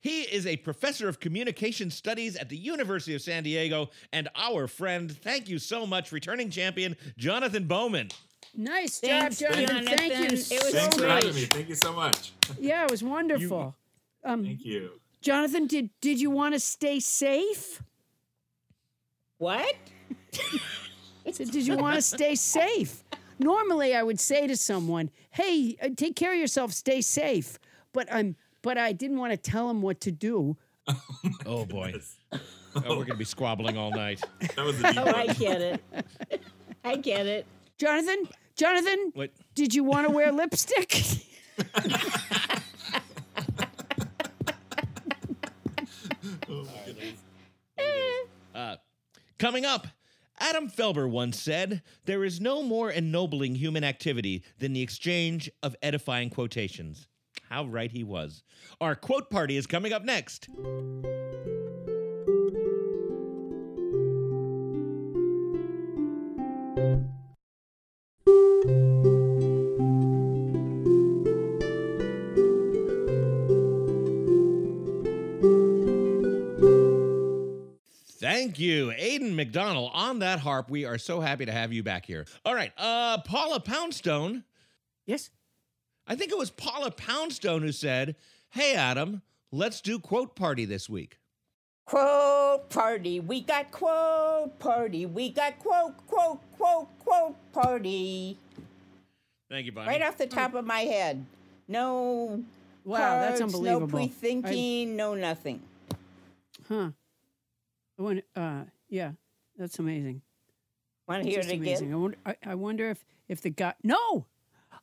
[0.00, 4.66] He is a professor of communication studies at the University of San Diego and our
[4.66, 5.10] friend.
[5.10, 8.08] Thank you so much, returning champion Jonathan Bowman.
[8.56, 9.86] Nice Thanks, job, Jonathan.
[9.86, 11.24] Thank you It so was Thanks for much.
[11.24, 11.44] having me.
[11.46, 12.32] Thank you so much.
[12.58, 13.74] Yeah, it was wonderful.
[14.24, 15.00] um, Thank you.
[15.20, 17.82] Jonathan, did did you want to stay safe?
[19.38, 19.74] What?
[21.26, 23.04] I said, did you want to stay safe?
[23.38, 27.58] Normally, I would say to someone, "Hey, uh, take care of yourself, stay safe."
[27.92, 30.56] But I'm, but I didn't want to tell him what to do.
[31.46, 31.94] Oh boy.
[32.32, 34.20] Oh, we're gonna be squabbling all night.
[34.56, 35.14] That was a deep Oh, one.
[35.14, 35.82] I get it.
[36.84, 37.46] I get it.
[37.80, 39.30] Jonathan, Jonathan, What?
[39.54, 41.02] did you want to wear lipstick?
[48.54, 48.76] Uh,
[49.38, 49.86] coming up,
[50.38, 55.76] Adam Felber once said, There is no more ennobling human activity than the exchange of
[55.82, 57.06] edifying quotations.
[57.48, 58.42] How right he was.
[58.80, 60.48] Our quote party is coming up next.
[68.62, 68.68] Thank
[78.58, 79.90] you, Aedan MacDonnell.
[79.94, 82.26] On that harp, we are so happy to have you back here.
[82.44, 84.44] All right, uh, Paula Poundstone.
[85.06, 85.30] yes.
[86.06, 88.14] I think it was Paula Poundstone who said,
[88.50, 91.16] Hey, Adam, let's do quote party this week.
[91.86, 93.20] Quote party.
[93.20, 95.06] We got quote party.
[95.06, 98.38] We got quote, quote, quote, quote party.
[99.50, 99.88] Thank you, Bonnie.
[99.88, 101.24] Right off the top of my head.
[101.68, 102.42] No.
[102.84, 103.86] Wow, that's cards, unbelievable.
[103.88, 105.60] No pre thinking, no nothing.
[106.68, 106.90] Huh.
[107.98, 109.12] I wonder, uh, yeah,
[109.58, 110.22] that's amazing.
[111.06, 111.88] Want to hear Just it amazing.
[111.88, 111.94] again?
[111.94, 113.74] I wonder, I, I wonder if if the guy.
[113.82, 114.26] No,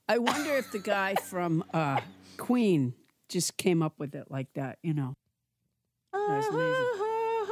[0.07, 2.01] I wonder if the guy from uh,
[2.37, 2.93] Queen
[3.29, 4.77] just came up with it like that.
[4.83, 5.15] You know.
[6.13, 6.85] That's amazing.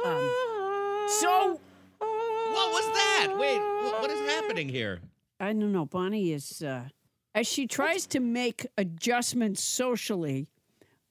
[0.04, 1.60] Um, so
[1.98, 3.34] What was that?
[3.38, 5.00] Wait, wh- what is happening here?
[5.40, 5.86] I don't know.
[5.86, 6.84] Bonnie is uh,
[7.36, 10.48] as she tries to make adjustments socially.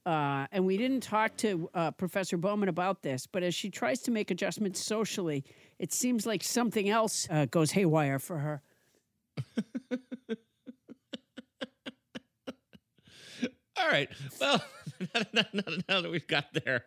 [0.08, 4.02] Uh, and we didn't talk to uh, Professor Bowman about this, but as she tries
[4.02, 5.44] to make adjustments socially,
[5.80, 8.62] it seems like something else uh, goes haywire for her.
[13.78, 14.10] All right.
[14.42, 14.64] Well,
[15.34, 16.86] now, that we've got there,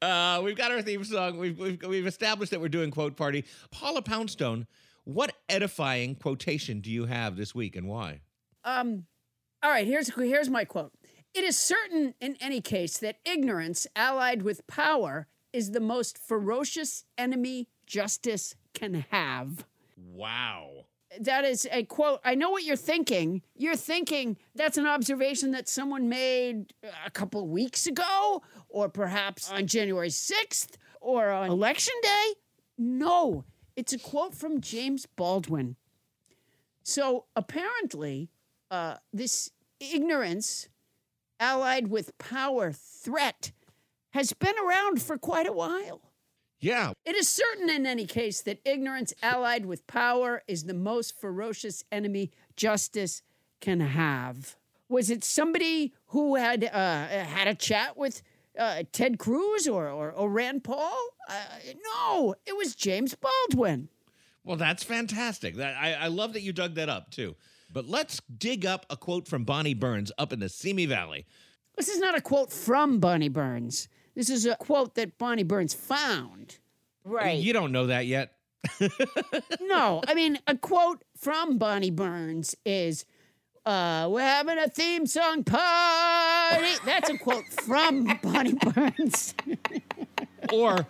[0.00, 1.38] uh, we've got our theme song.
[1.38, 3.44] We've, we've we've established that we're doing quote party.
[3.70, 4.66] Paula Poundstone,
[5.04, 8.20] what edifying quotation do you have this week, and why?
[8.64, 9.06] Um,
[9.62, 10.92] all right, here's here's my quote.
[11.34, 17.04] It is certain in any case that ignorance allied with power is the most ferocious
[17.16, 19.64] enemy justice can have.
[19.96, 20.86] Wow.
[21.20, 22.20] That is a quote.
[22.24, 23.42] I know what you're thinking.
[23.54, 26.72] You're thinking that's an observation that someone made
[27.04, 32.32] a couple of weeks ago, or perhaps on January 6th, or on election day.
[32.78, 33.44] No,
[33.76, 35.76] it's a quote from James Baldwin.
[36.82, 38.30] So apparently,
[38.72, 40.68] uh, this ignorance
[41.38, 43.52] allied with power threat
[44.10, 46.00] has been around for quite a while.
[46.58, 46.92] Yeah.
[47.04, 51.84] It is certain in any case that ignorance allied with power is the most ferocious
[51.92, 53.22] enemy justice
[53.60, 54.56] can have.
[54.88, 56.68] Was it somebody who had uh,
[57.08, 58.22] had a chat with
[58.58, 60.98] uh, Ted Cruz or, or, or Rand Paul?
[61.28, 61.34] Uh,
[61.84, 63.88] no, it was James Baldwin.
[64.44, 65.56] Well, that's fantastic.
[65.56, 67.36] That I, I love that you dug that up too.
[67.72, 71.26] But let's dig up a quote from Bonnie Burns up in the Simi Valley.
[71.76, 73.88] This is not a quote from Bonnie Burns.
[74.14, 76.58] This is a quote that Bonnie Burns found.
[77.04, 77.38] Right.
[77.38, 78.34] You don't know that yet.
[79.60, 83.06] No, I mean, a quote from Bonnie Burns is,
[83.64, 86.66] uh, we're having a theme song party.
[86.84, 89.34] That's a quote from Bonnie Burns.
[90.52, 90.86] Or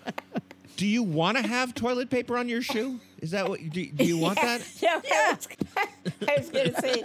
[0.76, 2.98] do you want to have toilet paper on your shoe?
[3.22, 3.86] Is that what you do?
[3.86, 4.60] Do you want that?
[4.82, 5.48] Yeah, I was,
[6.28, 7.02] I was gonna say,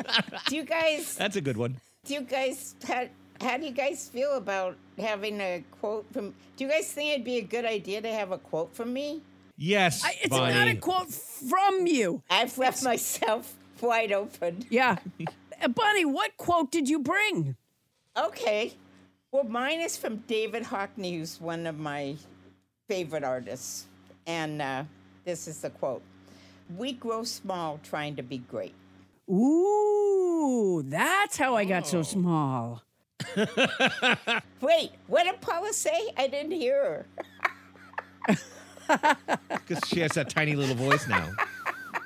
[0.48, 1.77] do you guys, That's a good one.
[2.06, 3.07] do you guys, how,
[3.39, 6.34] how do you guys feel about having a quote from?
[6.57, 9.22] Do you guys think it'd be a good idea to have a quote from me?
[9.56, 10.53] Yes, I- it's Bonnie.
[10.53, 12.22] not a quote from you.
[12.30, 14.65] I've left myself wide open.
[14.69, 14.98] Yeah.
[15.61, 17.56] Uh, Bonnie, what quote did you bring?
[18.18, 18.73] Okay.
[19.31, 22.15] Well, mine is from David Hockney, who's one of my
[22.88, 23.85] favorite artists.
[24.26, 24.84] And uh,
[25.28, 26.02] this is the quote
[26.76, 28.74] We grow small trying to be great.
[29.30, 32.04] Ooh, that's how I got so oh.
[32.04, 32.84] small.
[34.62, 36.12] Wait, what did Paula say?
[36.18, 37.06] I didn't hear
[38.28, 38.36] her.
[39.49, 41.30] Because she has that tiny little voice now.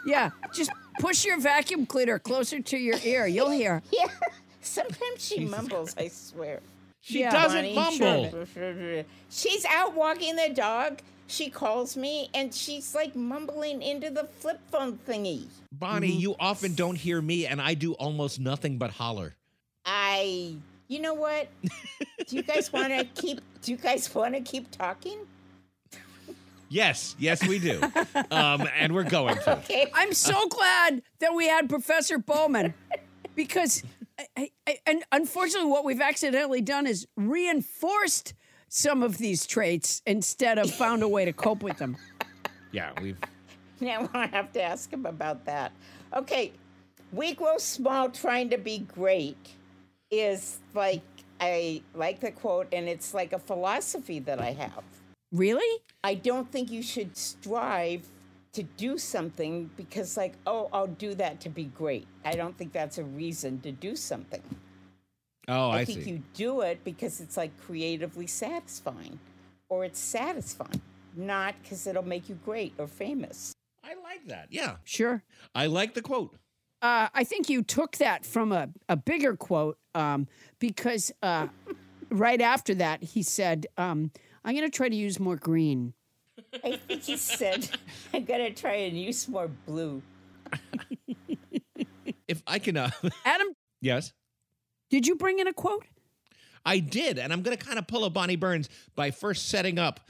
[0.04, 3.28] Yeah, just push your vacuum cleaner closer to your ear.
[3.28, 3.84] You'll hear.
[3.92, 4.08] Yeah.
[4.62, 6.60] Sometimes she mumbles, I swear.
[7.02, 8.46] She Yeah, doesn't Bonnie, mumble.
[9.30, 11.02] She's out walking the dog.
[11.32, 15.48] She calls me and she's like mumbling into the flip phone thingy.
[15.72, 16.20] Bonnie, Mm-hmm.
[16.20, 19.34] you often don't hear me, and I do almost nothing but holler.
[19.86, 20.56] I,
[20.90, 21.48] you know what?
[22.28, 23.40] do you guys want to keep?
[23.62, 25.20] Do you guys want to keep talking?
[26.70, 27.82] Yes, yes, we do.
[28.32, 29.58] um, and we're going to.
[29.60, 29.88] Okay.
[29.94, 32.74] I'm so glad that we had Professor Bowman
[33.36, 33.84] because,
[34.20, 38.34] I, I, I- and unfortunately, what we've accidentally done is reinforced
[38.72, 41.98] some of these traits instead of found a way to cope with them.
[42.74, 43.18] Yeah, we've.
[43.82, 45.74] Now I have to ask him about that.
[46.16, 46.54] Okay,
[47.12, 49.36] we grow small trying to be great
[50.10, 51.02] is like
[51.42, 54.84] I like the quote, and it's like a philosophy that I have.
[55.34, 55.82] Really?
[56.02, 58.08] I don't think you should strive
[58.54, 62.08] to do something because, like, oh, I'll do that to be great.
[62.24, 64.44] I don't think that's a reason to do something.
[65.48, 66.12] Oh, I, I think see.
[66.12, 69.20] you do it because it's like creatively satisfying
[69.70, 70.82] or it's satisfying,
[71.16, 73.54] not because it'll make you great or famous.
[73.84, 74.48] I like that.
[74.52, 75.24] Yeah, Sure.
[75.56, 76.36] I like the quote.
[76.82, 80.28] Uh, I think you took that from a, a bigger quote um,
[80.60, 81.48] because uh,
[82.10, 84.12] right after that, he said, um,
[84.44, 85.94] I'm going to try to use more green.
[86.64, 87.70] I think he said,
[88.14, 90.02] I'm going to try and use more blue.
[92.28, 92.92] If I can, uh,
[93.26, 93.50] Adam,
[93.82, 94.14] yes,
[94.92, 95.86] did you bring in a quote?
[96.64, 99.80] I did, and I'm going to kind of pull a Bonnie Burns by first setting
[99.80, 100.02] up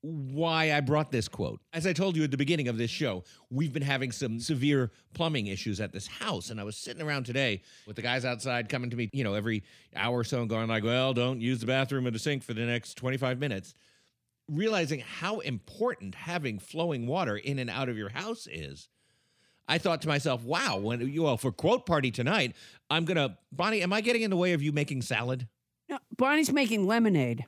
[0.00, 1.60] why I brought this quote.
[1.72, 4.92] As I told you at the beginning of this show, we've been having some severe
[5.12, 8.68] plumbing issues at this house, and I was sitting around today with the guys outside
[8.68, 9.64] coming to me, you know, every
[9.96, 12.54] hour or so and going like, "Well, don't use the bathroom or the sink for
[12.54, 13.74] the next 25 minutes."
[14.48, 18.88] Realizing how important having flowing water in and out of your house is.
[19.68, 22.56] I thought to myself, "Wow, when you well for quote party tonight,
[22.90, 23.82] I'm gonna Bonnie.
[23.82, 25.46] Am I getting in the way of you making salad?"
[25.88, 27.44] No, Bonnie's making lemonade.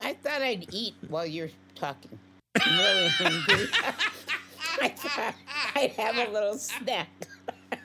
[0.00, 2.18] I thought I'd eat while you're talking.
[2.60, 3.68] I'm really hungry.
[4.82, 5.34] I thought
[5.74, 7.08] I'd have a little snack.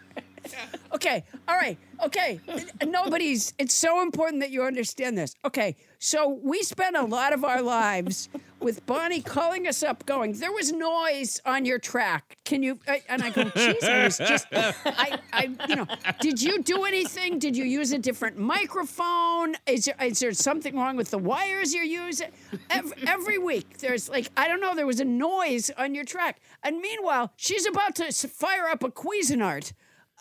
[0.93, 2.39] Okay, all right, okay.
[2.85, 5.33] Nobody's, it's so important that you understand this.
[5.45, 8.27] Okay, so we spend a lot of our lives
[8.61, 12.37] with Bonnie calling us up, going, There was noise on your track.
[12.45, 12.79] Can you?
[12.87, 15.87] I- And I go, Geez, I just, I, I, you know,
[16.19, 17.39] did you do anything?
[17.39, 19.55] Did you use a different microphone?
[19.65, 22.29] Is there, is there something wrong with the wires you're using?
[22.69, 26.39] Every, every week, there's like, I don't know, there was a noise on your track.
[26.63, 29.73] And meanwhile, she's about to fire up a Cuisinart.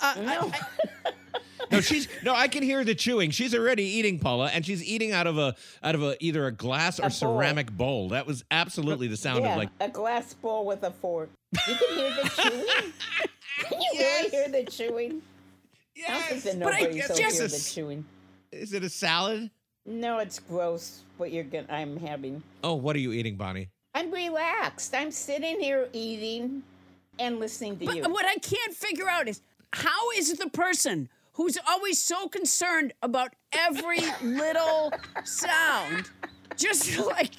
[0.02, 0.62] Uh, I-
[1.70, 2.34] No, she's no.
[2.34, 3.30] I can hear the chewing.
[3.30, 6.52] She's already eating, Paula, and she's eating out of a out of a either a
[6.52, 7.10] glass or bowl.
[7.10, 8.08] ceramic bowl.
[8.10, 9.68] That was absolutely the sound yeah, of like.
[9.80, 11.30] a glass bowl with a fork.
[11.68, 12.92] You can hear the chewing.
[13.68, 15.22] Can you really hear the chewing?
[16.08, 18.04] I don't think But I nobody's will hear the chewing.
[18.52, 19.50] Is it a salad?
[19.86, 21.02] No, it's gross.
[21.16, 22.42] What you're gonna, I'm having.
[22.64, 23.68] Oh, what are you eating, Bonnie?
[23.94, 24.94] I'm relaxed.
[24.94, 26.62] I'm sitting here eating
[27.18, 28.02] and listening to you.
[28.02, 29.42] But what I can't figure out is
[29.72, 31.08] how is the person
[31.40, 34.92] who's always so concerned about every little
[35.24, 36.10] sound
[36.54, 37.32] just like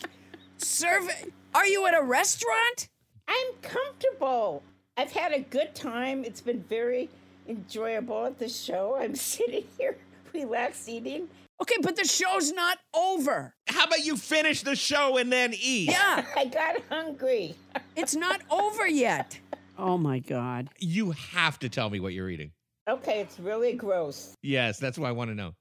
[0.57, 1.31] serving?
[1.53, 2.89] Are you at a restaurant?
[3.27, 4.63] I'm comfortable.
[4.97, 6.25] I've had a good time.
[6.25, 7.09] It's been very
[7.47, 8.97] enjoyable at the show.
[8.99, 9.95] I'm sitting here
[10.33, 11.29] relaxed eating.
[11.61, 13.53] Okay, but the show's not over.
[13.67, 15.91] How about you finish the show and then eat?
[15.91, 17.53] Yeah, I got hungry.
[17.95, 19.39] it's not over yet.
[19.77, 20.69] Oh my God.
[20.79, 22.53] You have to tell me what you're eating.
[22.91, 24.35] Okay, it's really gross.
[24.41, 25.55] Yes, that's what I want to know.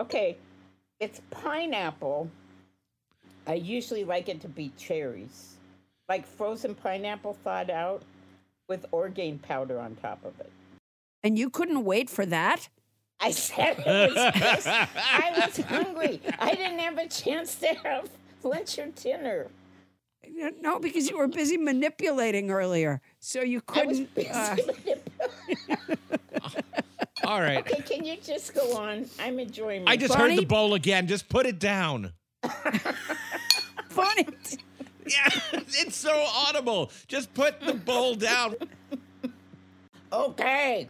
[0.00, 0.36] Okay,
[0.98, 2.28] it's pineapple.
[3.46, 5.54] I usually like it to be cherries,
[6.08, 8.02] like frozen pineapple thawed out
[8.68, 10.50] with orgain powder on top of it.
[11.22, 12.68] And you couldn't wait for that?
[13.20, 14.66] I said it was gross.
[14.66, 16.20] I was hungry.
[16.40, 18.08] I didn't have a chance to have
[18.42, 19.46] lunch or dinner.
[20.60, 23.00] No, because you were busy manipulating earlier.
[23.20, 24.14] So you I was couldn't.
[24.14, 24.30] busy.
[24.30, 24.56] uh,
[27.24, 27.58] All right.
[27.58, 29.04] okay, can you just go on?
[29.20, 29.84] I'm enjoying.
[29.84, 31.06] My I just heard the bowl again.
[31.06, 32.12] Just put it down.
[33.90, 34.26] funny.
[35.06, 36.92] Yeah, it's so audible.
[37.08, 38.54] Just put the bowl down.
[40.12, 40.88] Okay,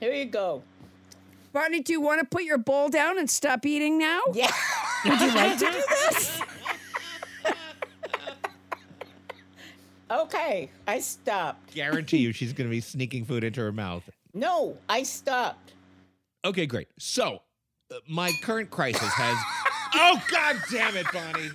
[0.00, 0.62] here you go.
[1.52, 4.20] Barney, do you want to put your bowl down and stop eating now?
[4.32, 4.50] Yeah.
[5.04, 6.40] Would you like to do this?
[10.10, 11.74] Okay, I stopped.
[11.74, 14.08] Guarantee you, she's going to be sneaking food into her mouth.
[14.34, 15.72] No, I stopped.
[16.44, 16.88] Okay, great.
[16.98, 17.42] So,
[17.92, 19.36] uh, my current crisis has.
[19.94, 21.50] oh, god damn it, Bonnie.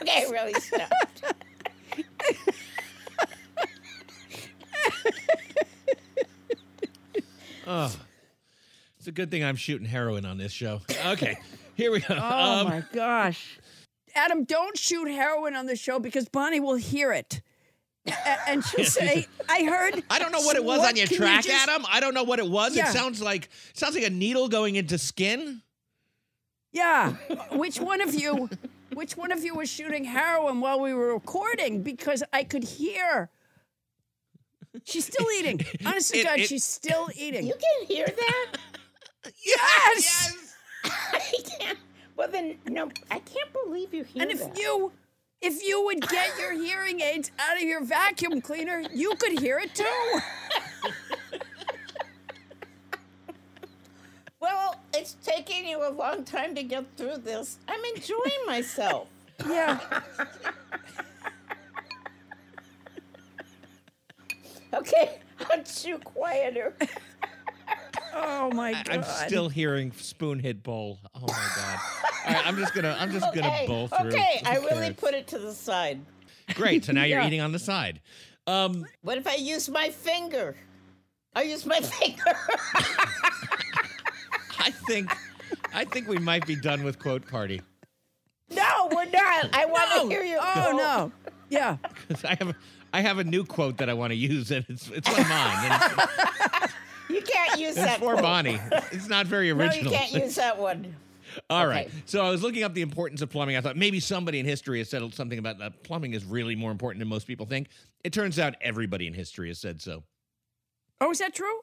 [0.00, 1.24] Okay, I really stopped.
[7.66, 7.94] Oh,
[8.98, 10.80] it's a good thing I'm shooting heroin on this show.
[11.06, 11.38] Okay,
[11.76, 12.16] here we go.
[12.20, 13.59] Oh Um, my gosh.
[14.14, 17.42] Adam, don't shoot heroin on the show because Bonnie will hear it.
[18.46, 20.02] And she'll say, I heard.
[20.10, 21.84] I don't know what it was on your can you track, just- Adam.
[21.88, 22.74] I don't know what it was.
[22.76, 22.88] Yeah.
[22.88, 25.62] It sounds like it sounds like a needle going into skin.
[26.72, 27.12] Yeah.
[27.52, 28.48] Which one of you
[28.94, 31.82] which one of you was shooting heroin while we were recording?
[31.82, 33.28] Because I could hear.
[34.84, 35.60] She's still eating.
[35.84, 37.46] Honest to God, it- she's still eating.
[37.46, 38.46] You can hear that?
[39.44, 40.02] Yes.
[40.02, 40.54] yes!
[41.12, 41.20] I
[41.58, 41.78] can't.
[42.20, 44.58] Well, then, no, I can't believe you hear And if that.
[44.58, 44.92] you
[45.40, 49.58] if you would get your hearing aids out of your vacuum cleaner, you could hear
[49.58, 49.84] it too.
[54.38, 57.58] Well, it's taking you a long time to get through this.
[57.68, 59.08] I'm enjoying myself.
[59.48, 59.78] Yeah.
[64.72, 65.18] Okay,
[65.50, 66.74] I'll chew quieter.
[68.14, 68.88] Oh my god.
[68.90, 70.98] I'm still hearing spoon hit bowl.
[71.14, 71.78] Oh my god.
[72.26, 74.08] All right, I'm just gonna I'm just gonna Okay, bowl through.
[74.08, 74.96] okay, Who I really cares?
[74.96, 76.00] put it to the side.
[76.54, 76.84] Great.
[76.84, 78.00] So now you're eating on the side.
[78.46, 80.56] Um, What if I use my finger?
[81.34, 82.22] I use my finger.
[84.58, 85.10] I think
[85.72, 87.62] I think we might be done with quote party.
[88.50, 89.50] no, we're not.
[89.54, 90.38] I want to hear you.
[90.40, 90.76] Oh go.
[90.76, 91.12] no.
[91.48, 91.76] Yeah.
[92.08, 92.54] 'Cause I have
[92.92, 95.28] I have a new quote that I want to use, and it's it's one of
[95.28, 95.80] mine.
[97.10, 97.98] And it's, You can't use it's that.
[97.98, 98.22] for quote.
[98.22, 98.60] Bonnie.
[98.92, 99.84] It's not very original.
[99.84, 100.94] No, you can't use that one.
[101.50, 101.86] All right.
[101.86, 101.96] Okay.
[102.06, 103.56] So I was looking up the importance of plumbing.
[103.56, 106.70] I thought maybe somebody in history has said something about that plumbing is really more
[106.70, 107.68] important than most people think.
[108.02, 110.02] It turns out everybody in history has said so.
[111.00, 111.60] Oh, is that true?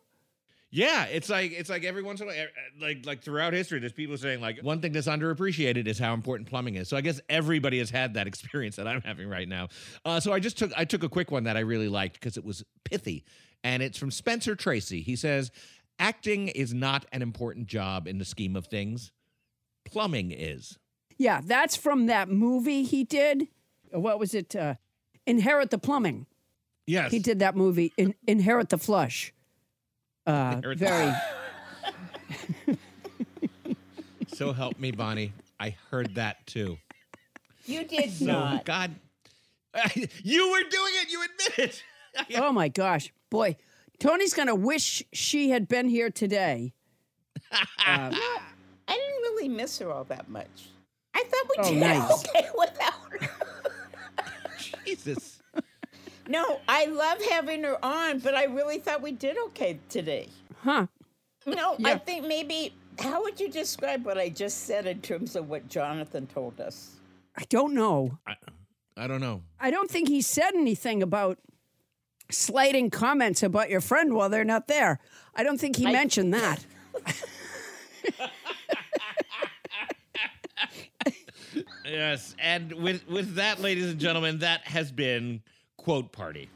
[0.70, 2.46] Yeah, it's like it's like every once in a while, eh,
[2.82, 6.50] like like throughout history, there's people saying like one thing that's underappreciated is how important
[6.50, 6.90] plumbing is.
[6.90, 9.70] So I guess everybody has had that experience that I'm having right now.
[10.04, 12.36] Uh, so I just took I took a quick one that I really liked because
[12.36, 13.24] it was pithy,
[13.68, 15.02] and it's from Spencer Tracy.
[15.02, 15.52] He says,
[16.00, 19.12] "Acting is not an important job in the scheme of things.
[19.86, 20.78] Plumbing is."
[21.18, 23.48] Yeah, that's from that movie he did.
[23.92, 24.56] What was it?
[24.56, 24.76] Uh,
[25.26, 26.26] Inherit the Plumbing.
[26.86, 29.34] Yes, He did that movie, In- Inherit the Flush.
[30.26, 32.78] Uh, Inherit the- very.
[34.34, 35.34] So help me, Bonnie.
[35.60, 36.78] I heard that too.
[37.66, 38.66] You did So not.
[38.66, 38.94] God,
[40.24, 41.12] you were doing it.
[41.12, 41.84] You admit it.
[42.36, 43.56] Oh my gosh, boy,
[44.00, 46.74] Toni's gonna wish she had been here today.
[47.52, 48.12] Uh,
[48.90, 50.70] I didn't really miss her all that much.
[51.14, 52.26] I thought we Oh, did nice.
[52.36, 53.30] okay without her.
[54.86, 55.42] Jesus.
[56.28, 60.28] No, I love having her on, but I really thought we did okay today.
[60.62, 60.88] Huh?
[61.46, 62.74] No, I think maybe.
[63.00, 66.96] How would you describe what I just said in terms of what Jonathan told us?
[67.38, 68.18] I don't know.
[68.28, 68.36] I,
[68.98, 69.44] I don't know.
[69.60, 71.38] I don't think he said anything about
[72.30, 75.00] slighting comments about your friend while they're not there.
[75.36, 76.66] I don't think he mentioned that.
[81.86, 85.42] Yes, and with with that, ladies and gentlemen, that has been
[85.78, 86.50] quote party.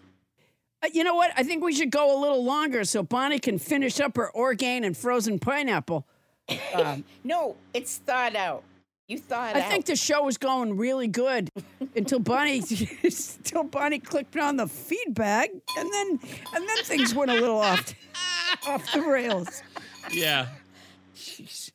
[0.84, 1.32] Uh, you know what?
[1.38, 4.84] I think we should go a little longer so Bonnie can finish up her Orgain
[4.84, 6.06] and frozen pineapple.
[7.24, 8.64] No, it's thought out.
[9.12, 9.70] You thought I out.
[9.70, 11.50] think the show was going really good
[11.98, 12.60] until Bonnie
[13.04, 16.20] until Bonnie clicked on the feedback and then
[16.56, 17.94] and then things went a little off
[18.66, 19.64] off the rails.
[20.12, 20.48] Yeah.
[21.14, 21.72] Jeez.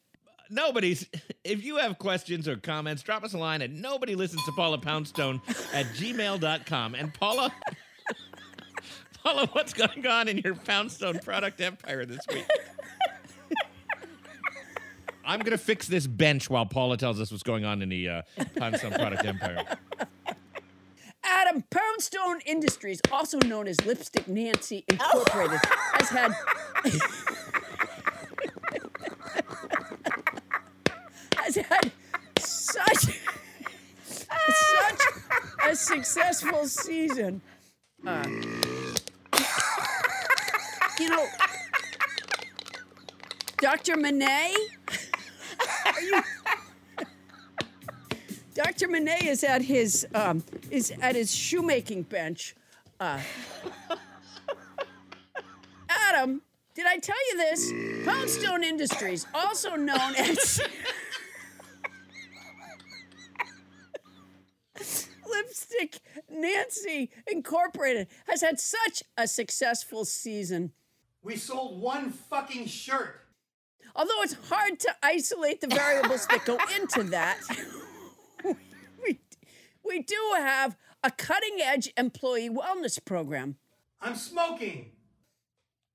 [0.48, 1.06] Nobody's.
[1.44, 4.78] If you have questions or comments, drop us a line at nobody listens to Paula
[4.78, 5.42] Poundstone
[5.74, 6.94] at gmail.com.
[6.94, 7.52] And Paula,
[9.22, 12.46] Paula, what's going on in your Poundstone product empire this week?
[15.26, 18.22] I'm gonna fix this bench while Paula tells us what's going on in the uh,
[18.56, 19.64] Poundstone product empire.
[21.24, 25.58] Adam Poundstone Industries, also known as Lipstick Nancy Incorporated,
[25.94, 26.32] has had
[31.36, 31.92] has had
[32.38, 33.20] such
[34.48, 35.00] such
[35.68, 37.40] a successful season.
[38.06, 38.24] Uh,
[41.00, 41.26] you know,
[43.58, 43.96] Dr.
[43.96, 44.54] Monet,
[48.76, 48.90] Dr.
[48.92, 52.54] Monet is at his um, is at his shoemaking bench.
[53.00, 53.18] Uh,
[55.88, 56.42] Adam,
[56.74, 57.72] did I tell you this?
[58.04, 60.60] Poundstone Industries, also known as
[65.26, 66.00] Lipstick
[66.30, 70.72] Nancy Incorporated has had such a successful season.
[71.22, 73.22] We sold one fucking shirt.
[73.94, 77.38] Although it's hard to isolate the variables that go into that,
[79.86, 83.56] we do have a cutting edge employee wellness program.
[84.00, 84.92] I'm smoking.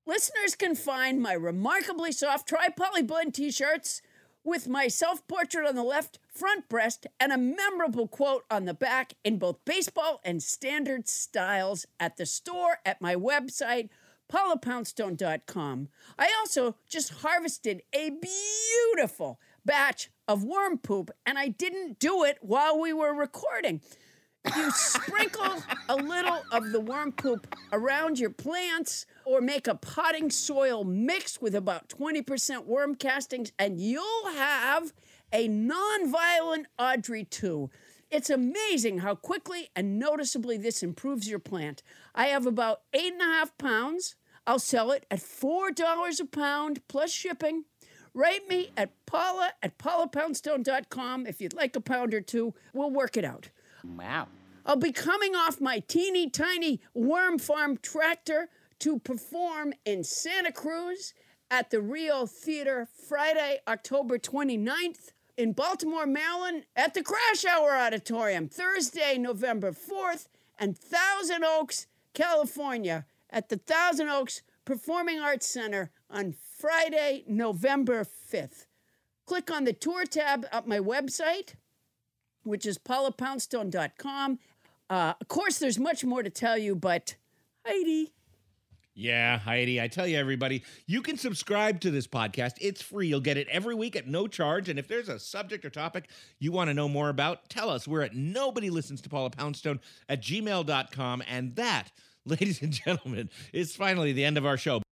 [0.05, 4.01] Listeners can find my remarkably soft tri poly blend t shirts
[4.43, 8.73] with my self portrait on the left front breast and a memorable quote on the
[8.73, 13.89] back in both baseball and standard styles at the store at my website,
[14.31, 15.89] paulapoundstone.com.
[16.17, 22.37] I also just harvested a beautiful batch of worm poop, and I didn't do it
[22.39, 23.81] while we were recording.
[24.55, 30.29] You sprinkle a little of the worm poop around your plants or make a potting
[30.29, 34.93] soil mix with about 20% worm castings, and you'll have
[35.33, 37.69] a non violent Audrey 2.
[38.09, 41.83] It's amazing how quickly and noticeably this improves your plant.
[42.15, 44.15] I have about eight and a half pounds.
[44.47, 47.65] I'll sell it at $4 a pound plus shipping.
[48.13, 52.53] Write me at paula at paulapoundstone.com if you'd like a pound or two.
[52.73, 53.49] We'll work it out.
[53.83, 54.27] Wow.
[54.65, 61.13] I'll be coming off my teeny tiny worm farm tractor to perform in Santa Cruz
[61.49, 65.11] at the Rio Theater Friday, October 29th.
[65.37, 70.27] In Baltimore, Maryland at the Kraushaar Auditorium Thursday, November 4th.
[70.59, 78.67] And Thousand Oaks, California at the Thousand Oaks Performing Arts Center on Friday, November 5th.
[79.25, 81.55] Click on the tour tab at my website,
[82.43, 84.37] which is paulapoundstone.com.
[84.87, 87.15] Uh, of course, there's much more to tell you, but
[87.65, 88.13] Heidi.
[88.93, 92.51] Yeah, Heidi, I tell you, everybody, you can subscribe to this podcast.
[92.61, 93.07] It's free.
[93.07, 94.69] You'll get it every week at no charge.
[94.69, 97.87] And if there's a subject or topic you want to know more about, tell us.
[97.87, 101.23] We're at nobody listens to Paula Poundstone at gmail.com.
[101.27, 101.91] And that,
[102.25, 104.83] ladies and gentlemen, is finally the end of our show.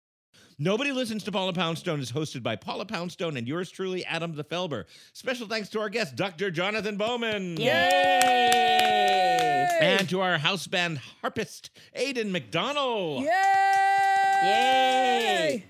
[0.61, 4.44] Nobody Listens to Paula Poundstone is hosted by Paula Poundstone and yours truly, Adam the
[4.44, 4.84] Felber.
[5.14, 6.52] Special thanks to our guest, Dr.
[6.52, 7.56] Jonathan Bowman.
[7.56, 7.69] Yay!
[9.80, 13.22] And to our house band harpist, Aedan MacDonnell.
[13.22, 13.30] Yay!
[14.44, 15.65] Yay!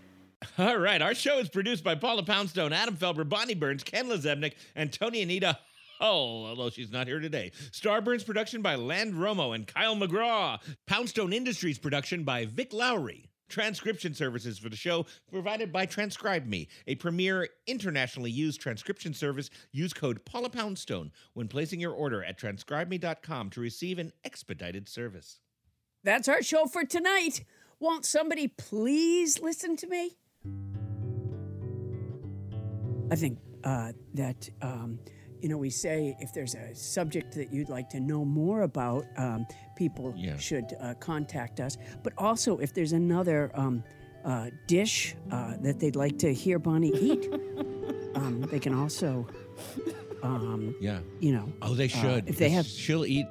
[0.57, 4.53] All right, our show is produced by Paula Poundstone, Adam Felber, Bonnie Burns, Ken Lazebnik,
[4.75, 5.59] and Toni Anita
[5.99, 7.51] Hull, although she's not here today.
[7.69, 10.57] Starburns production by Land Romo and Kyle McGraw.
[10.87, 13.28] Poundstone Industries production by Vic Lowry.
[13.49, 19.49] Transcription services for the show provided by Transcribe Me, a premier internationally used transcription service.
[19.71, 25.39] Use code Paula Poundstone when placing your order at transcribeme.com to receive an expedited service.
[26.03, 27.43] That's our show for tonight.
[27.79, 30.17] Won't somebody please listen to me?
[33.11, 34.99] I think uh, that, um,
[35.41, 39.05] you know, we say if there's a subject that you'd like to know more about,
[39.17, 39.45] um,
[39.75, 40.37] people Yeah.
[40.37, 41.77] should uh, contact us.
[42.03, 43.83] But also, if there's another um,
[44.25, 47.31] uh, dish uh, that they'd like to hear Bonnie eat,
[48.15, 49.25] um, they can also,
[50.23, 50.99] um, Yeah.
[51.19, 52.27] you know, Oh, they should.
[52.27, 53.27] if they have- she'll eat.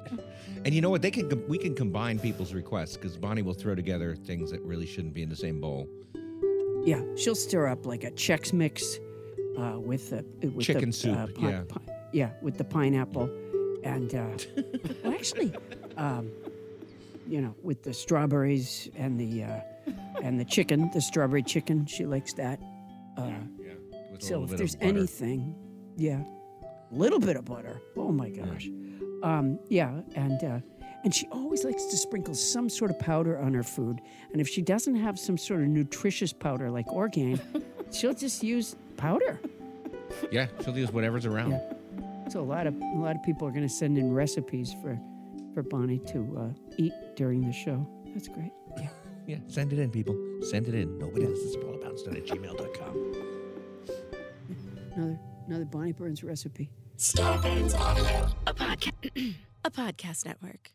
[0.65, 1.01] And you know what?
[1.01, 1.29] They can.
[1.47, 5.21] We can combine people's requests because Bonnie will throw together things that really shouldn't be
[5.23, 5.87] in the same bowl.
[6.83, 8.99] Yeah, she'll stir up like a Chex Mix
[9.57, 11.63] uh, with the with Chicken soup, uh, pi- yeah.
[12.13, 13.29] Yeah, with the pineapple,
[13.83, 14.27] and uh,
[15.03, 15.53] well, actually,
[15.97, 16.31] um,
[17.27, 19.59] you know, with the strawberries and the uh,
[20.23, 21.85] and the chicken, the strawberry chicken.
[21.85, 22.59] She likes that.
[23.17, 23.27] Uh,
[23.59, 23.73] Yeah.
[24.11, 25.55] With so if there's anything,
[25.97, 26.23] yeah,
[26.91, 27.81] a little bit of butter.
[27.95, 28.67] Oh my gosh,
[29.23, 30.59] um, yeah, and uh,
[31.03, 33.99] and she always likes to sprinkle some sort of powder on her food.
[34.31, 37.39] And if she doesn't have some sort of nutritious powder like Orgain,
[37.91, 39.39] she'll just use powder.
[40.31, 41.51] Yeah, she'll use whatever's around.
[41.51, 41.73] Yeah.
[42.29, 44.99] So a lot of a lot of people are going to send in recipes for
[45.53, 47.87] for Bonnie to uh, eat during the show.
[48.13, 48.51] That's great.
[48.77, 48.89] Yeah.
[49.27, 50.15] Yeah, send it in, people.
[50.41, 50.97] Send it in.
[50.97, 53.13] Nobody listens to Paula Poundstone at gmail.com.
[54.95, 56.71] Another another Bonnie Burns recipe.
[58.47, 59.35] A, podca-
[59.65, 60.71] a podcast network.